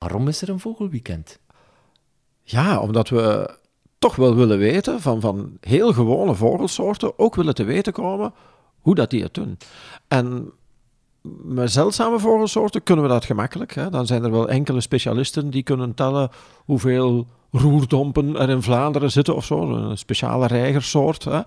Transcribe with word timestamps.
Waarom 0.00 0.28
is 0.28 0.42
er 0.42 0.48
een 0.48 0.60
vogelweekend? 0.60 1.38
Ja, 2.42 2.80
omdat 2.80 3.08
we 3.08 3.56
toch 3.98 4.16
wel 4.16 4.34
willen 4.34 4.58
weten 4.58 5.00
van, 5.00 5.20
van 5.20 5.56
heel 5.60 5.92
gewone 5.92 6.34
vogelsoorten, 6.34 7.18
ook 7.18 7.34
willen 7.34 7.54
te 7.54 7.64
weten 7.64 7.92
komen 7.92 8.32
hoe 8.80 8.94
dat 8.94 9.10
die 9.10 9.22
het 9.22 9.34
doen. 9.34 9.58
En 10.08 10.52
met 11.42 11.72
zeldzame 11.72 12.18
vogelsoorten 12.18 12.82
kunnen 12.82 13.04
we 13.04 13.10
dat 13.10 13.24
gemakkelijk. 13.24 13.74
Hè? 13.74 13.90
Dan 13.90 14.06
zijn 14.06 14.24
er 14.24 14.30
wel 14.30 14.48
enkele 14.48 14.80
specialisten 14.80 15.50
die 15.50 15.62
kunnen 15.62 15.94
tellen 15.94 16.30
hoeveel 16.64 17.26
roerdompen 17.50 18.36
er 18.36 18.48
in 18.48 18.62
Vlaanderen 18.62 19.10
zitten 19.10 19.36
of 19.36 19.44
zo, 19.44 19.70
een 19.74 19.98
speciale 19.98 20.46
reigersoort. 20.46 21.24
Hè? 21.24 21.40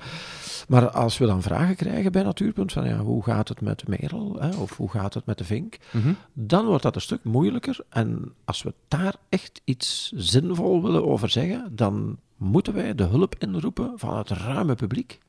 Maar 0.67 0.89
als 0.89 1.17
we 1.17 1.25
dan 1.25 1.41
vragen 1.41 1.75
krijgen 1.75 2.11
bij 2.11 2.23
Natuurpunt 2.23 2.71
van 2.71 2.87
ja, 2.87 2.97
hoe 2.97 3.23
gaat 3.23 3.47
het 3.47 3.61
met 3.61 3.79
de 3.79 3.85
merel 3.87 4.35
hè, 4.39 4.49
of 4.55 4.77
hoe 4.77 4.89
gaat 4.89 5.13
het 5.13 5.25
met 5.25 5.37
de 5.37 5.43
vink, 5.43 5.77
Mhm. 5.91 6.13
dan 6.33 6.65
wordt 6.65 6.83
dat 6.83 6.95
een 6.95 7.01
stuk 7.01 7.23
moeilijker. 7.23 7.77
En 7.89 8.33
als 8.45 8.63
we 8.63 8.73
daar 8.87 9.15
echt 9.29 9.61
iets 9.63 10.11
zinvol 10.15 10.81
willen 10.83 11.07
over 11.07 11.29
zeggen, 11.29 11.71
dan 11.75 12.17
moeten 12.37 12.73
wij 12.73 12.95
de 12.95 13.03
hulp 13.03 13.35
inroepen 13.39 13.91
van 13.95 14.17
het 14.17 14.29
ruime 14.29 14.75
publiek. 14.75 15.19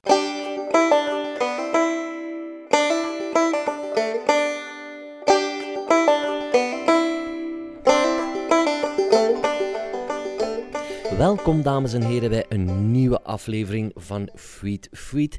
Welkom 11.19 11.63
dames 11.63 11.93
en 11.93 12.03
heren 12.03 12.31
bij 12.31 12.45
een 12.49 12.91
nieuwe 12.91 13.23
aflevering 13.23 13.93
van 13.95 14.29
Feed 14.35 14.89
Feed. 14.93 15.39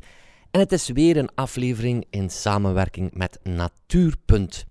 En 0.52 0.60
het 0.60 0.72
is 0.72 0.90
weer 0.90 1.18
een 1.18 1.30
aflevering 1.36 2.06
in 2.10 2.30
samenwerking 2.30 3.14
met 3.14 3.40
Natuurpunt. 3.44 4.66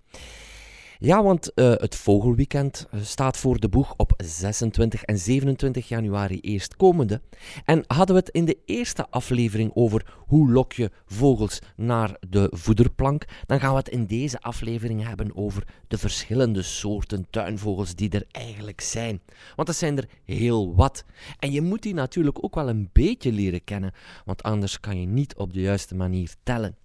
Ja, 1.05 1.23
want 1.23 1.53
eh, 1.53 1.69
het 1.69 1.95
vogelweekend 1.95 2.87
eh, 2.91 2.99
staat 3.01 3.37
voor 3.37 3.59
de 3.59 3.69
boeg 3.69 3.93
op 3.97 4.13
26 4.17 5.03
en 5.03 5.17
27 5.17 5.87
januari 5.87 6.39
eerstkomende. 6.39 7.21
En 7.65 7.83
hadden 7.87 8.15
we 8.15 8.21
het 8.21 8.29
in 8.29 8.45
de 8.45 8.57
eerste 8.65 9.09
aflevering 9.09 9.71
over 9.73 10.13
hoe 10.17 10.51
lok 10.51 10.73
je 10.73 10.91
vogels 11.05 11.59
naar 11.75 12.17
de 12.29 12.47
voederplank, 12.51 13.25
dan 13.45 13.59
gaan 13.59 13.71
we 13.71 13.77
het 13.77 13.89
in 13.89 14.05
deze 14.05 14.41
aflevering 14.41 15.07
hebben 15.07 15.35
over 15.35 15.67
de 15.87 15.97
verschillende 15.97 16.61
soorten 16.61 17.27
tuinvogels 17.29 17.95
die 17.95 18.09
er 18.09 18.25
eigenlijk 18.31 18.81
zijn. 18.81 19.21
Want 19.55 19.67
er 19.67 19.73
zijn 19.73 19.97
er 19.97 20.09
heel 20.23 20.75
wat. 20.75 21.05
En 21.39 21.51
je 21.51 21.61
moet 21.61 21.81
die 21.81 21.93
natuurlijk 21.93 22.43
ook 22.43 22.55
wel 22.55 22.69
een 22.69 22.89
beetje 22.93 23.31
leren 23.31 23.63
kennen, 23.63 23.93
want 24.25 24.43
anders 24.43 24.79
kan 24.79 24.99
je 24.99 25.07
niet 25.07 25.35
op 25.35 25.53
de 25.53 25.61
juiste 25.61 25.95
manier 25.95 26.35
tellen. 26.43 26.75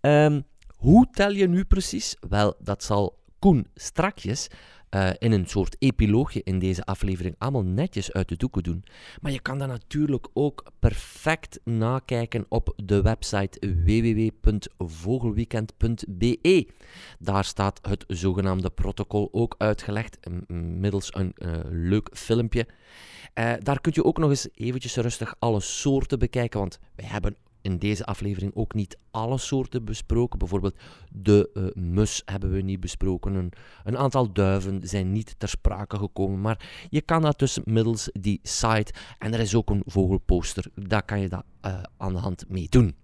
Ehm, 0.00 0.40
hoe 0.76 1.08
tel 1.12 1.30
je 1.30 1.48
nu 1.48 1.64
precies? 1.64 2.16
Wel, 2.28 2.54
dat 2.58 2.84
zal 2.84 3.18
Koen 3.40 3.66
strakjes 3.74 4.48
eh, 4.90 5.10
in 5.18 5.32
een 5.32 5.46
soort 5.46 5.76
epiloogje 5.78 6.40
in 6.44 6.58
deze 6.58 6.84
aflevering 6.84 7.34
allemaal 7.38 7.64
netjes 7.64 8.12
uit 8.12 8.28
de 8.28 8.36
doeken 8.36 8.62
doen. 8.62 8.84
Maar 9.20 9.32
je 9.32 9.40
kan 9.40 9.58
dat 9.58 9.68
natuurlijk 9.68 10.28
ook 10.32 10.64
perfect 10.78 11.60
nakijken 11.64 12.46
op 12.48 12.72
de 12.84 13.02
website 13.02 13.74
www.vogelweekend.be. 13.84 16.68
Daar 17.18 17.44
staat 17.44 17.78
het 17.82 18.04
zogenaamde 18.08 18.70
protocol 18.70 19.28
ook 19.32 19.54
uitgelegd, 19.58 20.18
middels 20.48 21.14
een 21.14 21.32
eh, 21.34 21.52
leuk 21.68 22.08
filmpje. 22.12 22.66
Eh, 23.34 23.52
daar 23.58 23.80
kun 23.80 23.92
je 23.94 24.04
ook 24.04 24.18
nog 24.18 24.30
eens 24.30 24.48
eventjes 24.54 24.96
rustig 24.96 25.34
alle 25.38 25.60
soorten 25.60 26.18
bekijken, 26.18 26.60
want 26.60 26.78
wij 26.94 27.06
hebben 27.06 27.36
in 27.62 27.78
deze 27.78 28.04
aflevering 28.04 28.54
ook 28.54 28.74
niet 28.74 28.98
alle 29.10 29.38
soorten 29.38 29.84
besproken. 29.84 30.38
Bijvoorbeeld 30.38 30.76
de 31.10 31.50
eh, 31.54 31.82
mus 31.82 32.22
hebben 32.24 32.50
we 32.50 32.60
niet 32.60 32.80
besproken. 32.80 33.34
Een, 33.34 33.52
een 33.84 33.98
aantal 33.98 34.32
duiven 34.32 34.80
zijn 34.88 35.12
niet 35.12 35.34
ter 35.38 35.48
sprake 35.48 35.96
gekomen. 35.96 36.40
Maar 36.40 36.86
je 36.88 37.00
kan 37.00 37.22
dat 37.22 37.38
dus 37.38 37.58
middels 37.64 38.10
die 38.12 38.40
site. 38.42 38.92
En 39.18 39.32
er 39.32 39.40
is 39.40 39.54
ook 39.54 39.70
een 39.70 39.82
vogelposter. 39.86 40.64
Daar 40.74 41.04
kan 41.04 41.20
je 41.20 41.28
dat 41.28 41.44
eh, 41.60 41.82
aan 41.96 42.12
de 42.12 42.18
hand 42.18 42.44
mee 42.48 42.66
doen. 42.68 42.94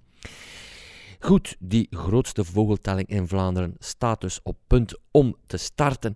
Goed, 1.18 1.56
die 1.58 1.86
grootste 1.90 2.44
vogeltelling 2.44 3.08
in 3.08 3.28
Vlaanderen 3.28 3.74
staat 3.78 4.20
dus 4.20 4.40
op 4.42 4.58
punt 4.66 4.98
om 5.10 5.36
te 5.46 5.56
starten. 5.56 6.14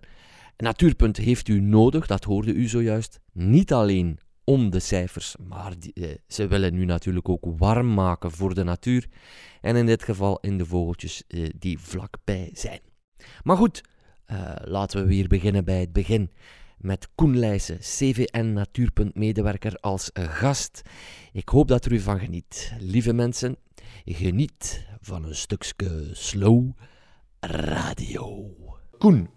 Natuurpunt 0.57 1.17
heeft 1.17 1.47
u 1.47 1.59
nodig, 1.59 2.07
dat 2.07 2.23
hoorde 2.23 2.53
u 2.53 2.67
zojuist. 2.67 3.19
Niet 3.31 3.73
alleen 3.73 4.19
om 4.43 4.69
de 4.69 4.79
cijfers, 4.79 5.35
maar 5.47 5.79
die, 5.79 5.93
eh, 5.93 6.15
ze 6.27 6.47
willen 6.47 6.73
nu 6.73 6.85
natuurlijk 6.85 7.29
ook 7.29 7.45
warm 7.57 7.93
maken 7.93 8.31
voor 8.31 8.53
de 8.53 8.63
natuur. 8.63 9.07
En 9.61 9.75
in 9.75 9.85
dit 9.85 10.03
geval 10.03 10.39
in 10.39 10.57
de 10.57 10.65
vogeltjes 10.65 11.23
eh, 11.27 11.49
die 11.57 11.79
vlakbij 11.79 12.49
zijn. 12.53 12.79
Maar 13.43 13.57
goed, 13.57 13.83
eh, 14.25 14.55
laten 14.63 15.01
we 15.01 15.07
weer 15.07 15.27
beginnen 15.27 15.65
bij 15.65 15.79
het 15.79 15.93
begin. 15.93 16.31
Met 16.77 17.09
Koen 17.15 17.37
Leijsen, 17.37 17.77
CVN 17.79 18.53
Natuurpunt 18.53 19.15
medewerker 19.15 19.75
als 19.75 20.09
gast. 20.13 20.81
Ik 21.31 21.49
hoop 21.49 21.67
dat 21.67 21.85
er 21.85 21.91
u 21.91 21.99
van 21.99 22.19
geniet. 22.19 22.73
Lieve 22.79 23.13
mensen, 23.13 23.55
geniet 24.05 24.87
van 25.01 25.23
een 25.23 25.35
stukje 25.35 26.09
slow 26.11 26.71
radio. 27.39 28.55
Koen, 28.97 29.29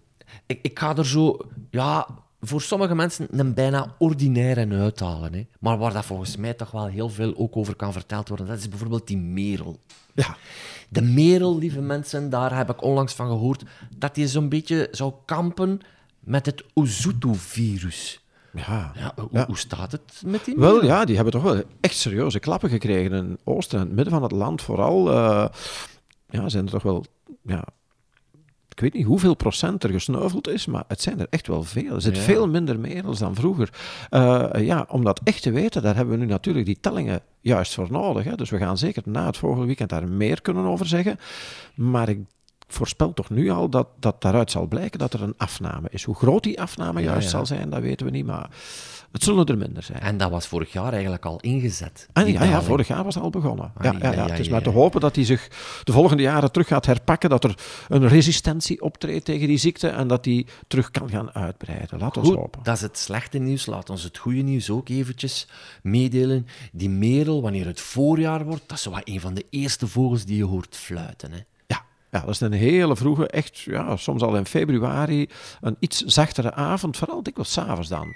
ik, 0.45 0.59
ik 0.61 0.79
ga 0.79 0.97
er 0.97 1.05
zo, 1.05 1.37
ja, 1.69 2.24
voor 2.47 2.61
sommige 2.61 2.95
mensen 2.95 3.27
een 3.31 3.53
bijna 3.53 3.95
ordinaire 3.97 4.67
uithalen. 4.75 5.33
Hè. 5.33 5.45
Maar 5.59 5.77
waar 5.77 5.93
dat 5.93 6.05
volgens 6.05 6.37
mij 6.37 6.53
toch 6.53 6.71
wel 6.71 6.85
heel 6.85 7.09
veel 7.09 7.33
ook 7.37 7.57
over 7.57 7.75
kan 7.75 7.93
verteld 7.93 8.27
worden, 8.27 8.47
dat 8.47 8.57
is 8.57 8.69
bijvoorbeeld 8.69 9.07
die 9.07 9.17
merel. 9.17 9.79
Ja, 10.13 10.37
De 10.89 11.01
merel, 11.01 11.57
lieve 11.57 11.81
mensen, 11.81 12.29
daar 12.29 12.57
heb 12.57 12.69
ik 12.69 12.83
onlangs 12.83 13.13
van 13.13 13.27
gehoord 13.27 13.63
dat 13.97 14.15
die 14.15 14.27
zo'n 14.27 14.49
beetje 14.49 14.87
zou 14.91 15.13
kampen 15.25 15.79
met 16.19 16.45
het 16.45 16.63
Oezutu-virus. 16.75 18.23
ja. 18.53 18.91
Ja, 18.95 19.13
hoe, 19.15 19.27
Ja. 19.31 19.47
staat 19.51 19.91
het 19.91 20.21
met 20.25 20.45
die 20.45 20.57
merel? 20.57 20.73
Wel 20.73 20.83
ja, 20.85 21.05
die 21.05 21.15
hebben 21.15 21.33
toch 21.33 21.43
wel 21.43 21.63
echt 21.81 21.95
serieuze 21.97 22.39
klappen 22.39 22.69
gekregen 22.69 23.17
in 23.17 23.29
het 23.29 23.39
oosten 23.43 23.79
en 23.79 23.85
het 23.85 23.95
midden 23.95 24.13
van 24.13 24.23
het 24.23 24.31
land. 24.31 24.61
Vooral 24.61 25.11
eh, 25.11 25.47
ja, 26.29 26.49
zijn 26.49 26.65
er 26.65 26.71
toch 26.71 26.83
wel, 26.83 27.05
ja, 27.41 27.63
ik 28.75 28.81
weet 28.81 28.93
niet 28.93 29.05
hoeveel 29.05 29.33
procent 29.35 29.83
er 29.83 29.89
gesneuveld 29.89 30.47
is, 30.47 30.65
maar 30.65 30.83
het 30.87 31.01
zijn 31.01 31.19
er 31.19 31.27
echt 31.29 31.47
wel 31.47 31.63
veel. 31.63 31.93
Er 31.95 32.01
zit 32.01 32.15
Ja. 32.15 32.21
veel 32.21 32.47
minder 32.47 32.79
merels 32.79 33.19
dan 33.19 33.35
vroeger. 33.35 33.69
Eh, 34.09 34.49
ja, 34.57 34.85
om 34.89 35.03
dat 35.03 35.21
echt 35.23 35.41
te 35.41 35.51
weten, 35.51 35.81
daar 35.81 35.95
hebben 35.95 36.17
we 36.19 36.25
nu 36.25 36.29
natuurlijk 36.31 36.65
die 36.65 36.77
tellingen 36.81 37.21
juist 37.41 37.73
voor 37.73 37.87
nodig. 37.91 38.23
Hè. 38.23 38.35
Dus 38.35 38.49
we 38.49 38.57
gaan 38.57 38.77
zeker 38.77 39.01
na 39.05 39.25
het 39.25 39.37
vogelweekend 39.37 39.89
daar 39.89 40.07
meer 40.07 40.41
kunnen 40.41 40.65
over 40.65 40.85
zeggen. 40.85 41.17
Maar 41.75 42.09
ik 42.09 42.19
voorspel 42.67 43.13
toch 43.13 43.29
nu 43.29 43.49
al 43.49 43.69
dat, 43.69 43.87
dat 43.99 44.21
daaruit 44.21 44.51
zal 44.51 44.67
blijken 44.67 44.99
dat 44.99 45.13
er 45.13 45.21
een 45.21 45.33
afname 45.37 45.87
is. 45.91 46.03
Hoe 46.03 46.15
groot 46.15 46.43
die 46.43 46.61
afname 46.61 46.99
Ja, 47.01 47.05
juist 47.05 47.23
ja. 47.23 47.29
zal 47.29 47.45
zijn, 47.45 47.69
dat 47.69 47.81
weten 47.81 48.05
we 48.05 48.11
niet, 48.11 48.25
maar 48.25 48.49
het 49.11 49.23
zullen 49.23 49.45
er 49.45 49.57
minder 49.57 49.83
zijn. 49.83 49.99
En 49.99 50.17
dat 50.17 50.29
was 50.31 50.47
vorig 50.47 50.71
jaar 50.71 50.91
eigenlijk 50.93 51.25
al 51.25 51.39
ingezet. 51.39 52.07
Die 52.13 52.31
ja, 52.33 52.43
ja, 52.43 52.61
vorig 52.61 52.87
jaar 52.87 53.03
was 53.03 53.15
het 53.15 53.23
al 53.23 53.29
begonnen. 53.29 53.71
Ja, 53.81 53.89
Ah, 53.91 53.99
ja, 54.01 54.11
ja, 54.13 54.25
het 54.27 54.39
is 54.39 54.49
maar 54.49 54.61
te 54.61 54.69
hopen 54.69 55.01
dat 55.01 55.15
hij 55.15 55.25
zich 55.25 55.47
de 55.83 55.91
volgende 55.91 56.23
jaren 56.23 56.51
terug 56.51 56.67
gaat 56.67 56.85
herpakken, 56.85 57.29
dat 57.29 57.43
er 57.43 57.57
een 57.87 58.07
resistentie 58.07 58.81
optreedt 58.81 59.25
tegen 59.25 59.47
die 59.47 59.57
ziekte 59.57 59.87
en 59.87 60.07
dat 60.07 60.23
die 60.23 60.47
terug 60.67 60.91
kan 60.91 61.09
gaan 61.09 61.31
uitbreiden. 61.31 61.99
Laat 61.99 62.17
ons 62.17 62.27
Goed, 62.27 62.37
hopen. 62.37 62.59
dat 62.63 62.75
is 62.75 62.81
het 62.81 62.97
slechte 62.97 63.37
nieuws. 63.37 63.65
Laat 63.65 63.89
ons 63.89 64.03
het 64.03 64.17
goede 64.17 64.41
nieuws 64.41 64.69
ook 64.69 64.89
eventjes 64.89 65.47
meedelen. 65.81 66.47
Die 66.71 66.89
merel, 66.89 67.41
wanneer 67.41 67.65
het 67.65 67.81
voorjaar 67.81 68.45
wordt, 68.45 68.63
dat 68.67 68.77
is 68.77 68.85
wat 68.85 69.01
een 69.03 69.19
van 69.19 69.33
de 69.33 69.45
eerste 69.49 69.87
vogels 69.87 70.25
die 70.25 70.37
je 70.37 70.45
hoort 70.45 70.75
fluiten. 70.75 71.31
Hè. 71.31 71.39
Ja, 72.15 72.21
dat 72.21 72.29
is 72.29 72.39
een 72.39 72.51
hele 72.51 72.95
vroege, 72.95 73.27
echt, 73.27 73.59
ja, 73.59 73.95
soms 73.97 74.21
al 74.21 74.35
in 74.35 74.45
februari, 74.45 75.29
een 75.61 75.75
iets 75.79 76.01
zachtere 76.01 76.53
avond, 76.53 76.97
vooral 76.97 77.23
dikwijls 77.23 77.51
s'avonds 77.51 77.89
dan. 77.89 78.15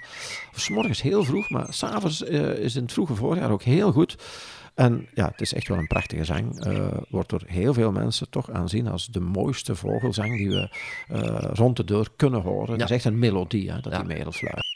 Of 0.52 0.60
's 0.60 0.68
morgens 0.68 1.02
heel 1.02 1.24
vroeg, 1.24 1.50
maar 1.50 1.66
s'avonds 1.70 2.24
avonds 2.24 2.60
is 2.60 2.76
in 2.76 2.82
het 2.82 2.92
vroege 2.92 3.14
voorjaar 3.14 3.50
ook 3.50 3.62
heel 3.62 3.92
goed. 3.92 4.16
En 4.74 5.08
ja, 5.14 5.26
het 5.26 5.40
is 5.40 5.54
echt 5.54 5.68
wel 5.68 5.78
een 5.78 5.86
prachtige 5.86 6.24
zang. 6.24 6.64
Eh, 6.64 6.86
wordt 7.08 7.28
door 7.28 7.42
heel 7.46 7.74
veel 7.74 7.92
mensen 7.92 8.30
toch 8.30 8.50
aanzien 8.50 8.88
als 8.88 9.06
de 9.06 9.20
mooiste 9.20 9.74
vogelzang 9.74 10.36
die 10.36 10.48
we 10.48 10.70
eh, 11.08 11.50
rond 11.52 11.76
de 11.76 11.84
deur 11.84 12.08
kunnen 12.16 12.40
horen. 12.42 12.72
Het 12.72 12.90
is 12.90 12.96
echt 12.96 13.04
een 13.04 13.18
melodie, 13.18 13.70
hè, 13.70 13.80
dat 13.80 13.92
Ja. 13.92 13.98
die 13.98 14.06
merel 14.16 14.32
fluit. 14.32 14.69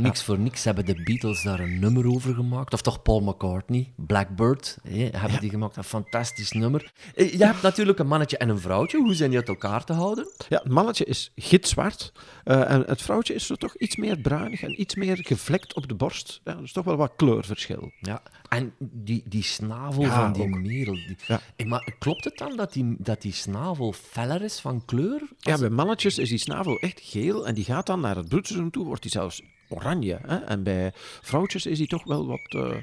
Niks 0.00 0.22
voor 0.22 0.38
niks 0.38 0.64
hebben 0.64 0.84
de 0.84 1.02
Beatles 1.02 1.42
daar 1.42 1.60
een 1.60 1.78
nummer 1.78 2.06
over 2.06 2.34
gemaakt. 2.34 2.72
Of 2.72 2.82
toch 2.82 3.02
Paul 3.02 3.20
McCartney, 3.20 3.92
Blackbird, 3.96 4.78
hè, 4.88 5.08
hebben 5.12 5.40
die 5.40 5.50
gemaakt. 5.50 5.76
Een 5.76 5.84
fantastisch 5.84 6.52
nummer. 6.52 6.92
Eh, 7.14 7.32
Je 7.32 7.44
hebt 7.44 7.62
natuurlijk 7.62 7.98
een 7.98 8.06
mannetje 8.06 8.36
en 8.36 8.48
een 8.48 8.58
vrouwtje. 8.58 8.98
Hoe 8.98 9.14
zijn 9.14 9.30
die 9.30 9.38
uit 9.38 9.48
elkaar 9.48 9.84
te 9.84 9.92
houden? 9.92 10.28
Ja, 10.48 10.58
het 10.62 10.72
mannetje 10.72 11.04
is 11.04 11.32
gitzwart. 11.36 12.12
eh, 12.44 12.70
en 12.70 12.82
het 12.86 13.02
vrouwtje 13.02 13.34
is 13.34 13.46
zo 13.46 13.54
toch 13.54 13.76
iets 13.76 13.96
meer 13.96 14.18
bruinig 14.20 14.62
en 14.62 14.80
iets 14.80 14.94
meer 14.94 15.18
gevlekt 15.22 15.74
op 15.74 15.88
de 15.88 15.94
borst. 15.94 16.40
Ja, 16.44 16.54
dus 16.54 16.72
toch 16.72 16.84
wel 16.84 16.96
wat 16.96 17.12
kleurverschil. 17.16 17.90
Ja. 18.00 18.22
En 18.48 18.72
die, 18.78 19.22
die 19.26 19.42
snavel 19.42 20.02
Ja, 20.02 20.10
van 20.22 20.32
die 20.32 20.42
ook. 20.42 20.60
merel. 20.60 20.92
Die... 20.94 21.16
Ja. 21.26 21.40
Eh, 21.56 21.66
Maar 21.66 21.94
klopt 21.98 22.24
het 22.24 22.38
dan 22.38 22.56
dat 22.56 22.72
die, 22.72 22.96
dat 22.98 23.22
die 23.22 23.32
snavel 23.32 23.92
feller 23.92 24.42
is 24.42 24.60
van 24.60 24.84
kleur? 24.84 25.20
Ja, 25.38 25.58
bij 25.58 25.68
mannetjes 25.70 26.18
is 26.18 26.28
die 26.28 26.38
snavel 26.38 26.78
echt 26.78 27.00
geel 27.02 27.46
en 27.46 27.54
die 27.54 27.64
gaat 27.64 27.86
dan 27.86 28.00
naar 28.00 28.16
het 28.16 28.28
broedseizoen 28.28 28.70
toe, 28.70 28.84
wordt 28.84 29.02
die 29.02 29.10
zelfs 29.10 29.42
oranje. 29.68 30.18
Hè? 30.26 30.36
En 30.36 30.62
bij 30.62 30.92
vrouwtjes 31.22 31.66
is 31.66 31.78
die 31.78 31.86
toch 31.86 32.04
wel 32.04 32.26
wat 32.26 32.54
eh, 32.54 32.76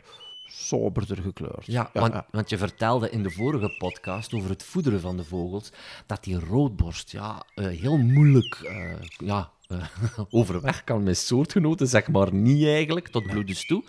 soberder 0.46 1.18
gekleurd. 1.18 1.66
Ja, 1.66 1.90
want, 1.94 2.22
want 2.32 2.50
je 2.50 2.58
vertelde 2.58 3.10
in 3.10 3.24
de 3.24 3.32
vorige 3.32 3.76
podcast 3.78 4.34
over 4.34 4.50
het 4.50 4.64
voederen 4.64 5.02
van 5.02 5.18
de 5.18 5.24
vogels 5.24 5.72
dat 6.06 6.24
die 6.24 6.40
roodborst 6.40 7.12
ja, 7.12 7.46
eh, 7.56 7.68
heel 7.68 7.98
moeilijk 7.98 8.56
eh, 8.56 8.94
ja, 9.18 9.52
overweg 10.30 10.84
kan 10.84 11.04
met 11.04 11.18
soortgenoten, 11.18 11.88
zeg 11.88 12.08
maar 12.08 12.34
niet 12.34 12.66
eigenlijk, 12.66 13.08
tot 13.08 13.28
bloedens 13.28 13.66
toe. 13.66 13.84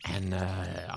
En 0.00 0.32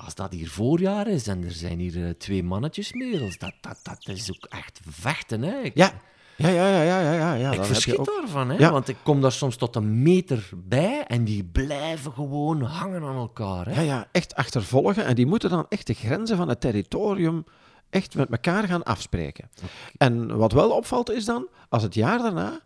als 0.04 0.16
dat 0.16 0.32
hier 0.32 0.50
voorjaar 0.50 1.08
is 1.08 1.28
en 1.28 1.44
er 1.44 1.52
zijn 1.52 1.80
hier 1.80 2.18
twee 2.18 2.44
mannetjes 2.44 2.94
merels, 2.94 3.38
dat, 3.38 3.54
dat, 3.62 3.80
dat 3.84 4.08
is 4.08 4.32
ook 4.32 4.46
echt 4.50 4.80
vechten. 4.90 5.42
Hè. 5.42 5.60
Ik, 5.62 5.76
Ja, 5.76 6.02
ja, 6.48 6.50
ja, 6.50 6.68
ja, 6.68 6.82
ja, 6.84 7.00
ja. 7.02 7.14
ja, 7.14 7.34
ja. 7.34 7.52
ik 7.52 7.64
verschiet 7.64 7.98
ook- 7.98 8.06
daarvan, 8.06 8.50
hè, 8.50 8.58
Ja. 8.58 8.72
want 8.72 8.88
ik 8.88 8.96
kom 9.04 9.22
daar 9.22 9.32
soms 9.32 9.56
tot 9.56 9.76
een 9.76 10.02
meter 10.02 10.50
bij 10.56 11.04
en 11.08 11.24
die 11.24 11.44
blijven 11.44 12.12
gewoon 12.12 12.62
hangen 12.62 13.04
aan 13.04 13.16
elkaar. 13.16 13.66
Hè. 13.66 13.74
Ja, 13.74 13.82
ja, 13.82 14.08
echt 14.12 14.36
achtervolgen. 14.36 15.06
En 15.06 15.16
die 15.16 15.26
moeten 15.26 15.50
dan 15.50 15.66
echt 15.70 15.88
de 15.88 15.94
grenzen 15.94 16.38
van 16.38 16.50
het 16.50 16.62
territorium 16.62 17.44
echt 17.90 18.16
met 18.16 18.30
elkaar 18.32 18.64
gaan 18.68 18.84
afspreken. 18.84 19.50
En 19.98 20.38
wat 20.38 20.52
wel 20.52 20.70
opvalt 20.72 21.10
is 21.12 21.26
dan, 21.26 21.48
als 21.70 21.84
het 21.84 21.94
jaar 21.94 22.18
daarna 22.20 22.60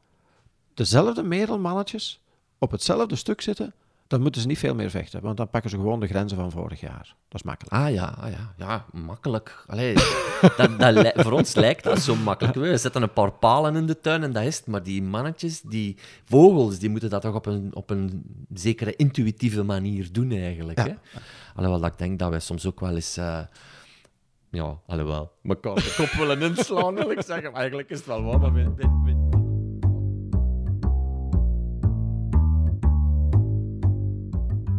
dezelfde 0.73 1.23
merelmannetjes 1.23 2.21
op 2.59 2.71
hetzelfde 2.71 3.15
stuk 3.15 3.41
zitten, 3.41 3.73
dan 4.13 4.21
moeten 4.21 4.42
ze 4.42 4.48
niet 4.48 4.57
veel 4.60 4.75
meer 4.75 4.89
vechten. 4.89 5.21
Want 5.21 5.38
dan 5.38 5.50
pakken 5.50 5.69
ze 5.69 5.75
gewoon 5.75 6.00
de 6.00 6.07
grenzen 6.07 6.38
van 6.38 6.51
vorig 6.51 6.80
jaar. 6.80 7.15
Dat 7.27 7.42
is 7.42 7.44
makkelijk. 7.44 7.75
Ah 7.75 7.94
ja, 7.94 8.15
ah, 8.21 8.31
ja, 8.31 8.54
ja, 8.57 8.86
makkelijk. 8.92 9.63
Allee, 9.68 9.94
dat, 10.57 10.80
dat 10.80 10.94
li- 10.94 11.12
voor 11.24 11.31
ons 11.31 11.56
lijkt 11.56 11.83
dat 11.83 12.00
zo 12.00 12.15
makkelijk. 12.15 12.56
We 12.56 12.77
zetten 12.77 13.01
een 13.01 13.13
paar 13.13 13.31
palen 13.31 13.75
in 13.75 13.86
de 13.86 14.00
tuin 14.00 14.24
en 14.24 14.31
dat 14.33 14.44
is 14.44 14.57
het. 14.57 14.68
Maar 14.68 14.83
die 14.83 15.04
mannetjes, 15.04 15.62
die 15.62 15.98
vogels, 16.25 16.80
die 16.80 16.89
moeten 16.89 17.10
dat 17.10 17.21
toch 17.21 17.36
op 17.36 17.45
een, 17.45 17.75
op 17.75 17.89
een 17.89 18.24
zekere 18.54 18.95
intuïtieve 18.95 19.63
manier 19.63 20.12
doen 20.12 20.31
eigenlijk. 20.31 20.77
Ja. 20.77 20.86
Hè? 20.86 20.94
Alhoewel 21.56 21.81
dat 21.81 21.92
ik 21.92 21.98
denk 21.98 22.19
dat 22.19 22.30
wij 22.30 22.39
soms 22.39 22.65
ook 22.68 22.80
wel 22.80 22.95
eens... 22.95 23.18
eh, 23.18 23.39
ja, 24.50 24.77
alhoewel, 24.88 25.31
elkaar 25.44 25.75
de 25.75 25.94
kop 25.98 26.10
willen 26.12 26.42
inslaan, 26.42 26.95
wil 26.95 27.12
ik 27.12 27.21
zeggen. 27.21 27.51
Maar 27.51 27.60
eigenlijk 27.60 27.89
is 27.89 27.98
het 27.98 28.07
wel 28.07 28.24
waar, 28.24 28.39
maar 28.39 28.51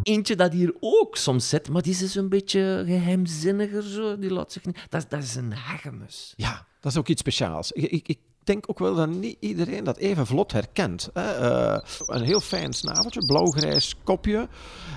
Eentje 0.04 0.36
dat 0.36 0.52
hier 0.52 0.74
ook 0.80 1.16
soms 1.16 1.48
zit, 1.48 1.68
maar 1.68 1.82
die 1.82 1.92
is 1.92 1.98
dus 1.98 2.14
een 2.14 2.28
beetje 2.28 2.82
geheimzinniger. 2.86 3.82
Zo. 3.82 4.18
Die 4.18 4.30
laat 4.32 4.52
zich 4.52 4.64
niet... 4.64 4.76
dat, 4.88 5.02
is- 5.02 5.08
dat 5.08 5.22
is 5.22 5.34
een 5.34 5.52
hegemus. 5.54 6.34
Ja, 6.36 6.66
dat 6.80 6.92
is 6.92 6.98
ook 6.98 7.08
iets 7.08 7.20
speciaals. 7.20 7.72
Ik, 7.72 7.90
ik, 7.90 8.08
ik 8.08 8.18
denk 8.44 8.64
ook 8.70 8.78
wel 8.78 8.94
dat 8.94 9.08
niet 9.08 9.36
iedereen 9.40 9.84
dat 9.84 9.96
even 9.96 10.26
vlot 10.26 10.52
herkent. 10.52 11.08
Hè? 11.12 11.30
Eh, 11.32 11.78
een 12.06 12.22
heel 12.22 12.40
fijn 12.40 12.72
snaveltje, 12.72 13.26
blauw-grijs 13.26 13.94
kopje. 14.04 14.48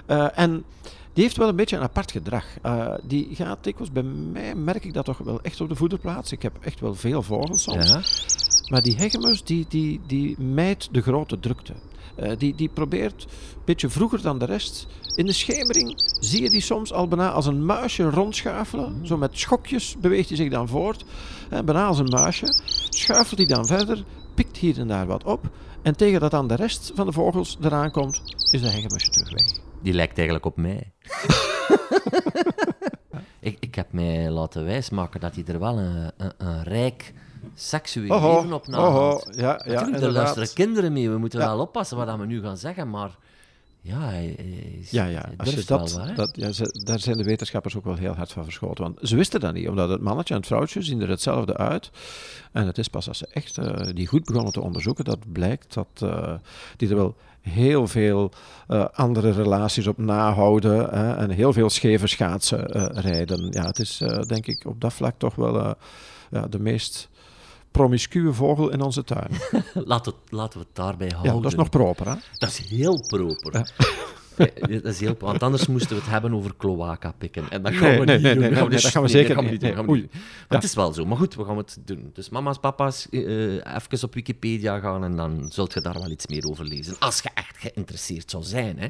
Eh, 0.06 0.28
en 0.40 0.64
die 1.14 1.24
heeft 1.24 1.38
wel 1.38 1.48
een 1.48 1.56
beetje 1.56 1.76
een 1.76 1.82
apart 1.84 2.12
gedrag. 2.12 2.46
Eh, 2.62 2.94
die 3.04 3.36
gaat 3.36 3.64
dikwijls, 3.64 3.92
bij 3.92 4.04
mij 4.04 4.56
merk 4.56 4.86
ik 4.86 4.94
dat 4.94 5.06
toch 5.06 5.18
wel 5.18 5.42
echt 5.42 5.62
op 5.62 5.70
de 5.70 5.76
voederplaats. 5.76 6.32
Ik 6.32 6.42
heb 6.42 6.58
echt 6.62 6.80
wel 6.80 6.96
veel 6.96 7.22
vogels 7.24 7.64
soms. 7.64 7.90
Ja? 7.90 8.02
Maar 8.72 8.82
die 8.82 8.96
hegemus, 8.96 9.44
die, 9.44 9.66
die, 9.70 10.02
die 10.08 10.40
mijt 10.42 10.88
de 10.92 11.02
grote 11.02 11.40
drukte. 11.40 11.74
Eh, 12.18 12.32
die, 12.38 12.56
die 12.56 12.70
probeert 12.70 13.24
een 13.24 13.62
beetje 13.66 13.90
vroeger 13.90 14.22
dan 14.22 14.40
de 14.40 14.46
rest. 14.46 14.88
In 15.16 15.26
de 15.26 15.34
schemering 15.34 16.02
zie 16.20 16.42
je 16.42 16.50
die 16.50 16.62
soms 16.62 16.94
al 16.94 17.08
bijna 17.08 17.32
als 17.32 17.46
een 17.46 17.66
muisje 17.66 18.10
rondschuifelen. 18.10 19.08
Zo 19.08 19.18
met 19.18 19.38
schokjes 19.38 19.96
beweegt 20.00 20.28
hij 20.28 20.38
zich 20.38 20.50
dan 20.50 20.68
voort. 20.68 21.06
Eh, 21.50 21.60
bijna 21.60 21.86
als 21.86 22.00
een 22.00 22.10
muisje. 22.10 22.62
Schuifelt 22.90 23.38
hij 23.38 23.48
dan 23.48 23.66
verder, 23.66 24.04
pikt 24.34 24.58
hier 24.58 24.80
en 24.80 24.88
daar 24.88 25.06
wat 25.06 25.24
op. 25.24 25.50
En 25.82 25.98
tegen 25.98 26.20
dat 26.20 26.32
dan 26.32 26.48
de 26.48 26.56
rest 26.56 26.92
van 26.96 27.06
de 27.06 27.12
vogels 27.12 27.58
eraan 27.62 27.92
komt, 27.92 28.22
is 28.52 28.62
de 28.62 28.70
hegemusje 28.70 29.10
terug 29.10 29.32
weg. 29.32 29.48
Die 29.82 29.94
lijkt 29.94 30.18
eigenlijk 30.18 30.46
op 30.46 30.58
mij. 30.58 30.92
ik, 33.40 33.58
ik 33.60 33.76
heb 33.76 33.92
mij 33.92 34.30
laten 34.30 34.66
wijsmaken 34.66 35.20
dat 35.20 35.36
hij 35.36 35.44
er 35.48 35.60
wel 35.60 35.78
een, 35.78 36.12
een, 36.18 36.34
een 36.38 36.64
rijk 36.64 37.14
seksueel 37.54 38.36
leven 38.36 38.54
op 38.54 38.68
nahoudt. 38.68 39.28
ja, 39.36 39.42
ja, 39.42 39.52
Natuurlijk, 39.52 39.80
er 39.82 39.86
inderdaad. 39.86 40.14
luisteren 40.14 40.54
kinderen 40.54 40.94
mee. 40.94 41.10
We 41.10 41.18
moeten 41.18 41.40
Ja. 41.40 41.46
wel 41.48 41.60
oppassen 41.60 41.98
wat 41.98 42.18
we 42.18 42.26
nu 42.26 42.42
gaan 42.42 42.58
zeggen, 42.58 42.90
maar 42.90 43.10
ja, 43.82 44.00
hij, 44.00 44.34
hij 44.38 44.78
is- 44.82 44.92
Ja, 44.92 45.06
ja. 45.06 45.22
hij 45.22 45.34
Als 45.38 45.50
je 45.50 45.54
durft 45.56 45.68
dat, 45.68 45.94
wel, 45.94 46.16
dat, 46.16 46.36
ja 46.36 46.52
ze, 46.52 46.82
daar 46.86 47.00
zijn 47.00 47.18
de 47.18 47.24
wetenschappers 47.24 47.76
ook 47.76 47.86
wel 47.86 47.96
heel 47.96 48.14
hard 48.16 48.32
van 48.32 48.44
verschoten. 48.44 48.84
Want 48.84 49.00
ze 49.02 49.16
wisten 49.16 49.40
dat 49.40 49.54
niet, 49.54 49.68
omdat 49.70 49.90
het 49.90 50.02
mannetje 50.02 50.34
en 50.34 50.40
het 50.40 50.50
vrouwtje 50.50 50.82
zien 50.82 51.02
er 51.02 51.10
hetzelfde 51.10 51.58
uit. 51.58 51.90
En 52.52 52.68
het 52.68 52.78
is 52.78 52.88
pas 52.88 53.08
als 53.08 53.18
ze 53.18 53.28
echt 53.32 53.58
eh, 53.58 53.88
die 53.94 54.08
goed 54.08 54.26
begonnen 54.26 54.54
te 54.54 54.62
onderzoeken, 54.62 55.06
dat 55.06 55.32
blijkt 55.32 55.74
dat 55.74 55.88
eh, 56.02 56.34
die 56.78 56.90
er 56.90 56.96
wel 56.96 57.16
heel 57.42 57.88
veel 57.88 58.32
eh, 58.68 58.86
andere 58.94 59.32
relaties 59.32 59.88
op 59.88 59.98
nahouden 59.98 60.90
hè, 60.90 61.14
en 61.16 61.30
heel 61.30 61.54
veel 61.54 61.70
scheve 61.70 62.08
schaatsen 62.08 62.66
rijden. 63.02 63.52
Ja, 63.52 63.66
het 63.66 63.80
is 63.80 63.98
denk 64.28 64.48
ik 64.48 64.66
op 64.66 64.82
dat 64.82 64.94
vlak 64.94 65.14
toch 65.18 65.36
wel 65.36 65.76
ja, 66.32 66.48
de 66.50 66.60
meest 66.60 67.10
promiscue 67.78 68.34
vogel 68.34 68.70
in 68.70 68.82
onze 68.82 69.04
tuin. 69.04 69.30
Laten, 69.74 70.12
we, 70.30 70.36
laten 70.36 70.60
we 70.60 70.66
het 70.68 70.76
daarbij 70.76 71.08
houden. 71.12 71.36
Ja, 71.36 71.42
dat 71.42 71.52
is 71.52 71.58
nog 71.58 71.70
proper, 71.70 72.08
hè? 72.08 72.14
Dat 72.38 72.50
is 72.50 72.58
heel 72.58 73.04
proper. 73.08 73.52
Ja, 74.38 74.68
dat 74.68 74.86
is 74.86 75.00
heel, 75.00 75.16
want 75.20 75.44
anders 75.44 75.68
moesten 75.68 75.90
we 75.96 76.02
het 76.02 76.12
hebben 76.12 76.34
over 76.34 76.56
cloaca 76.58 77.14
pikken. 77.18 77.50
En 77.50 77.62
dat 77.62 77.74
gaan 77.74 77.82
Nee, 77.90 78.00
we 78.00 78.06
niet 78.06 78.22
nee, 78.22 78.34
doen. 78.34 78.42
nee, 78.42 78.52
nee, 78.52 78.70
dus- 78.70 78.82
dat 78.82 78.92
gaan 78.92 79.02
we 79.02 79.08
zeker 79.08 79.36
gaan 79.36 79.44
we 79.46 79.52
niet. 79.52 79.62
doen, 79.62 79.74
gaan 79.74 79.86
we 79.86 79.92
Nee, 79.92 80.02
niet 80.02 80.12
doen. 80.12 80.22
Maar 80.22 80.46
Ja. 80.50 80.56
het 80.56 80.64
is 80.64 80.74
wel 80.74 80.94
zo. 80.94 81.06
Maar 81.06 81.18
goed, 81.18 81.36
we 81.36 81.44
gaan 81.46 81.58
het 81.58 81.78
doen. 81.86 82.10
Dus 82.14 82.30
mama's, 82.30 82.58
papa's, 82.60 83.08
eh, 83.10 83.22
even 83.54 84.04
op 84.04 84.14
Wikipedia 84.14 84.80
gaan 84.80 85.04
en 85.04 85.16
dan 85.16 85.46
zult 85.50 85.74
je 85.74 85.82
daar 85.82 85.94
wel 85.94 86.10
iets 86.12 86.28
meer 86.28 86.46
over 86.46 86.66
lezen. 86.66 86.96
Als 87.00 87.20
je 87.22 87.30
echt 87.34 87.58
geïnteresseerd 87.58 88.32
zou 88.32 88.44
zijn. 88.44 88.80
Hè. 88.80 88.88